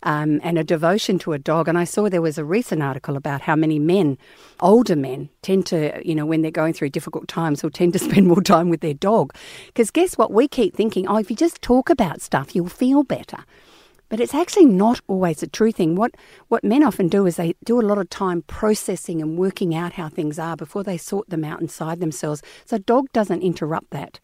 um, 0.05 0.41
and 0.45 0.59
a 0.59 0.65
devotion 0.65 1.19
to 1.21 1.33
a 1.33 1.39
dog. 1.39 1.67
And 1.67 1.77
I 1.77 1.85
saw 1.85 2.09
there 2.09 2.23
was 2.23 2.39
a 2.39 2.45
recent 2.45 2.83
article 2.83 3.17
about 3.17 3.41
how 3.41 3.57
many 3.57 3.79
men, 3.79 4.17
older 4.61 4.95
men, 4.95 5.29
tend 5.43 5.67
to, 5.67 6.01
you 6.07 6.15
know, 6.15 6.25
when 6.25 6.43
they're 6.43 6.51
going 6.51 6.73
through 6.73 6.91
difficult 6.91 7.27
times, 7.27 7.63
will 7.63 7.71
tend 7.71 7.95
to 7.95 7.99
spend 8.11 8.29
more 8.29 8.43
time 8.43 8.69
with 8.69 8.81
their 8.81 8.95
dog. 8.95 9.35
Because 9.67 9.91
guess 9.91 10.17
what? 10.17 10.31
We 10.31 10.47
keep 10.47 10.77
thinking, 10.77 11.09
oh, 11.09 11.17
if 11.17 11.31
you 11.31 11.37
just 11.37 11.63
talk 11.63 11.91
about 11.91 12.21
stuff, 12.21 12.55
you'll 12.55 12.69
feel 12.69 13.03
better. 13.03 13.45
But 14.15 14.21
it's 14.21 14.33
actually 14.33 14.67
not 14.67 15.01
always 15.09 15.43
a 15.43 15.49
true 15.49 15.73
thing. 15.73 15.97
What 15.97 16.15
what 16.47 16.63
men 16.63 16.85
often 16.85 17.09
do 17.09 17.27
is 17.27 17.35
they 17.35 17.57
do 17.65 17.81
a 17.81 17.83
lot 17.83 17.99
of 17.99 18.09
time 18.11 18.43
processing 18.43 19.21
and 19.21 19.37
working 19.37 19.75
out 19.75 19.95
how 19.95 20.09
things 20.09 20.39
are 20.39 20.55
before 20.57 20.85
they 20.85 20.97
sort 20.97 21.29
them 21.31 21.43
out 21.43 21.61
inside 21.61 21.99
themselves. 21.99 22.41
So 22.65 22.79
dog 22.79 23.11
doesn't 23.13 23.43
interrupt 23.43 23.91
that. 23.91 24.21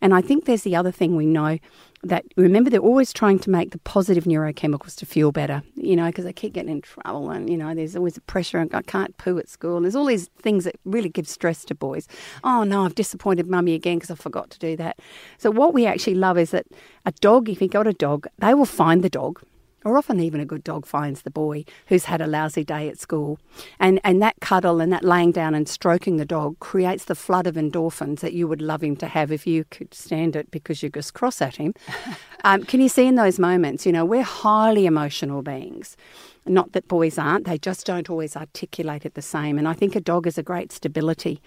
And 0.00 0.14
I 0.14 0.20
think 0.20 0.44
there's 0.44 0.62
the 0.62 0.76
other 0.76 0.92
thing 0.92 1.16
we 1.16 1.26
know 1.26 1.58
that 2.04 2.24
remember 2.36 2.68
they're 2.68 2.80
always 2.80 3.12
trying 3.12 3.38
to 3.38 3.50
make 3.50 3.70
the 3.70 3.78
positive 3.78 4.24
neurochemicals 4.24 4.96
to 4.96 5.06
feel 5.06 5.30
better, 5.30 5.62
you 5.74 5.94
know, 5.94 6.06
because 6.06 6.24
they 6.24 6.32
keep 6.32 6.52
getting 6.52 6.70
in 6.70 6.82
trouble 6.82 7.30
and, 7.30 7.48
you 7.48 7.56
know, 7.56 7.74
there's 7.74 7.94
always 7.94 8.16
a 8.16 8.20
pressure 8.22 8.58
and 8.58 8.74
I 8.74 8.82
can't 8.82 9.16
poo 9.18 9.38
at 9.38 9.48
school. 9.48 9.76
And 9.76 9.84
there's 9.84 9.94
all 9.94 10.06
these 10.06 10.28
things 10.40 10.64
that 10.64 10.76
really 10.84 11.08
give 11.08 11.28
stress 11.28 11.64
to 11.66 11.74
boys. 11.74 12.08
Oh, 12.42 12.64
no, 12.64 12.84
I've 12.84 12.96
disappointed 12.96 13.48
mummy 13.48 13.74
again 13.74 13.98
because 13.98 14.10
I 14.10 14.16
forgot 14.16 14.50
to 14.50 14.58
do 14.58 14.76
that. 14.76 14.98
So, 15.38 15.50
what 15.50 15.74
we 15.74 15.86
actually 15.86 16.14
love 16.16 16.38
is 16.38 16.50
that 16.50 16.66
a 17.06 17.12
dog, 17.12 17.48
if 17.48 17.62
you 17.62 17.68
got 17.68 17.86
a 17.86 17.92
dog, 17.92 18.26
they 18.38 18.54
will 18.54 18.66
find 18.66 19.02
the 19.02 19.10
dog 19.10 19.40
or 19.84 19.98
often 19.98 20.20
even 20.20 20.40
a 20.40 20.46
good 20.46 20.64
dog 20.64 20.86
finds 20.86 21.22
the 21.22 21.30
boy 21.30 21.64
who's 21.86 22.04
had 22.04 22.20
a 22.20 22.26
lousy 22.26 22.64
day 22.64 22.88
at 22.88 22.98
school. 22.98 23.38
And, 23.78 24.00
and 24.04 24.22
that 24.22 24.36
cuddle 24.40 24.80
and 24.80 24.92
that 24.92 25.04
laying 25.04 25.32
down 25.32 25.54
and 25.54 25.68
stroking 25.68 26.16
the 26.16 26.24
dog 26.24 26.58
creates 26.60 27.04
the 27.04 27.14
flood 27.14 27.46
of 27.46 27.56
endorphins 27.56 28.20
that 28.20 28.32
you 28.32 28.46
would 28.48 28.62
love 28.62 28.82
him 28.82 28.96
to 28.96 29.06
have 29.06 29.32
if 29.32 29.46
you 29.46 29.64
could 29.64 29.94
stand 29.94 30.36
it 30.36 30.50
because 30.50 30.82
you 30.82 30.88
just 30.88 31.14
cross 31.14 31.42
at 31.42 31.56
him. 31.56 31.74
um, 32.44 32.64
can 32.64 32.80
you 32.80 32.88
see 32.88 33.06
in 33.06 33.16
those 33.16 33.38
moments, 33.38 33.86
you 33.86 33.92
know, 33.92 34.04
we're 34.04 34.22
highly 34.22 34.86
emotional 34.86 35.42
beings. 35.42 35.96
Not 36.44 36.72
that 36.72 36.88
boys 36.88 37.18
aren't, 37.18 37.46
they 37.46 37.58
just 37.58 37.86
don't 37.86 38.10
always 38.10 38.36
articulate 38.36 39.06
it 39.06 39.14
the 39.14 39.22
same. 39.22 39.58
And 39.58 39.68
I 39.68 39.74
think 39.74 39.94
a 39.94 40.00
dog 40.00 40.26
is 40.26 40.38
a 40.38 40.42
great 40.42 40.72
stability. 40.72 41.40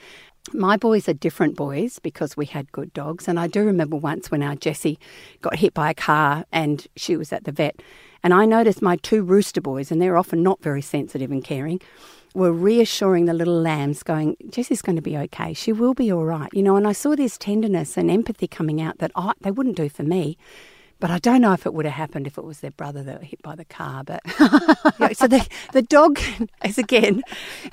My 0.54 0.78
boys 0.78 1.10
are 1.10 1.13
different 1.13 1.56
boys 1.56 2.00
because 2.00 2.38
we 2.38 2.45
had 2.45 2.71
good 2.71 2.93
dogs. 2.93 3.28
And 3.28 3.39
I 3.39 3.48
do 3.48 3.65
remember 3.65 3.98
once 3.98 4.32
when 4.32 4.43
our 4.43 4.56
Jessie 4.56 5.00
got 5.41 5.58
hit 5.58 5.74
by 5.74 5.89
a 5.89 5.93
car 5.93 6.45
and 6.52 6.88
she 6.95 7.17
was 7.17 7.34
at 7.34 7.43
the 7.43 7.52
vet 7.52 7.82
and 8.26 8.34
I 8.34 8.46
noticed 8.46 8.82
my 8.82 8.96
two 8.96 9.22
rooster 9.22 9.62
boys, 9.62 9.92
and 9.92 10.02
they're 10.02 10.18
often 10.18 10.42
not 10.42 10.60
very 10.64 10.82
sensitive 10.82 11.30
and 11.30 11.44
caring, 11.44 11.80
were 12.34 12.52
reassuring 12.52 13.26
the 13.26 13.36
little 13.36 13.62
lambs, 13.62 14.02
going, 14.02 14.36
Jessie's 14.50 14.82
going 14.82 14.96
to 14.96 15.02
be 15.04 15.16
okay. 15.16 15.54
She 15.54 15.72
will 15.72 15.94
be 15.94 16.12
all 16.12 16.26
right. 16.26 16.50
You 16.52 16.64
know, 16.64 16.76
and 16.76 16.88
I 16.88 16.92
saw 16.92 17.16
this 17.16 17.38
tenderness 17.38 17.98
and 17.98 18.10
empathy 18.10 18.48
coming 18.48 18.82
out 18.82 18.98
that 18.98 19.12
I, 19.16 19.34
they 19.42 19.52
wouldn't 19.52 19.76
do 19.76 19.90
for 19.90 20.02
me. 20.02 20.40
But 21.00 21.12
I 21.12 21.20
don't 21.20 21.40
know 21.40 21.54
if 21.54 21.68
it 21.68 21.76
would 21.76 21.86
have 21.86 21.94
happened 21.94 22.26
if 22.26 22.36
it 22.40 22.44
was 22.44 22.62
their 22.62 22.72
brother 22.72 23.04
that 23.04 23.20
got 23.20 23.24
hit 23.26 23.44
by 23.44 23.56
the 23.56 23.66
car. 23.66 24.04
But 24.04 24.26
so 25.16 25.28
the 25.28 25.48
the 25.74 25.84
dog 25.84 26.20
is 26.66 26.80
again 26.80 27.22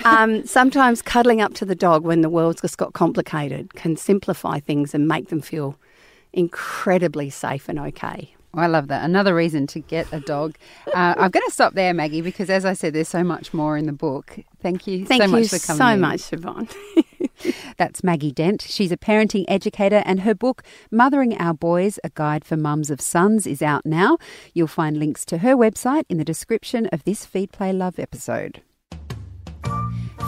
um, 0.04 0.44
sometimes 0.44 1.00
cuddling 1.00 1.40
up 1.40 1.54
to 1.54 1.64
the 1.64 1.74
dog 1.74 2.04
when 2.04 2.20
the 2.20 2.28
world's 2.28 2.60
just 2.60 2.76
got 2.76 2.92
complicated 2.92 3.72
can 3.72 3.96
simplify 3.96 4.58
things 4.58 4.92
and 4.92 5.08
make 5.08 5.28
them 5.28 5.40
feel 5.40 5.78
incredibly 6.34 7.30
safe 7.30 7.70
and 7.70 7.78
okay. 7.78 8.34
I 8.54 8.66
love 8.66 8.88
that. 8.88 9.04
Another 9.04 9.34
reason 9.34 9.66
to 9.68 9.80
get 9.80 10.12
a 10.12 10.20
dog. 10.20 10.56
Uh, 10.88 11.14
I'm 11.16 11.30
going 11.30 11.46
to 11.46 11.52
stop 11.52 11.74
there, 11.74 11.94
Maggie, 11.94 12.20
because 12.20 12.50
as 12.50 12.64
I 12.64 12.74
said, 12.74 12.92
there's 12.92 13.08
so 13.08 13.24
much 13.24 13.54
more 13.54 13.78
in 13.78 13.86
the 13.86 13.92
book. 13.92 14.38
Thank 14.60 14.86
you 14.86 15.06
Thank 15.06 15.22
so 15.22 15.26
you 15.26 15.32
much 15.32 15.48
for 15.48 15.58
coming. 15.58 15.78
Thank 15.78 16.12
you 16.12 16.18
so 16.18 16.34
in. 16.34 16.40
much, 16.42 16.76
Siobhan. 17.48 17.74
That's 17.78 18.04
Maggie 18.04 18.30
Dent. 18.30 18.62
She's 18.62 18.92
a 18.92 18.96
parenting 18.98 19.44
educator, 19.48 20.02
and 20.04 20.20
her 20.20 20.34
book, 20.34 20.62
Mothering 20.90 21.36
Our 21.38 21.54
Boys 21.54 21.98
A 22.04 22.10
Guide 22.10 22.44
for 22.44 22.56
Mums 22.56 22.90
of 22.90 23.00
Sons, 23.00 23.46
is 23.46 23.62
out 23.62 23.86
now. 23.86 24.18
You'll 24.52 24.66
find 24.66 24.98
links 24.98 25.24
to 25.26 25.38
her 25.38 25.56
website 25.56 26.04
in 26.10 26.18
the 26.18 26.24
description 26.24 26.86
of 26.92 27.04
this 27.04 27.24
Feed 27.24 27.52
Play 27.52 27.72
Love 27.72 27.98
episode. 27.98 28.60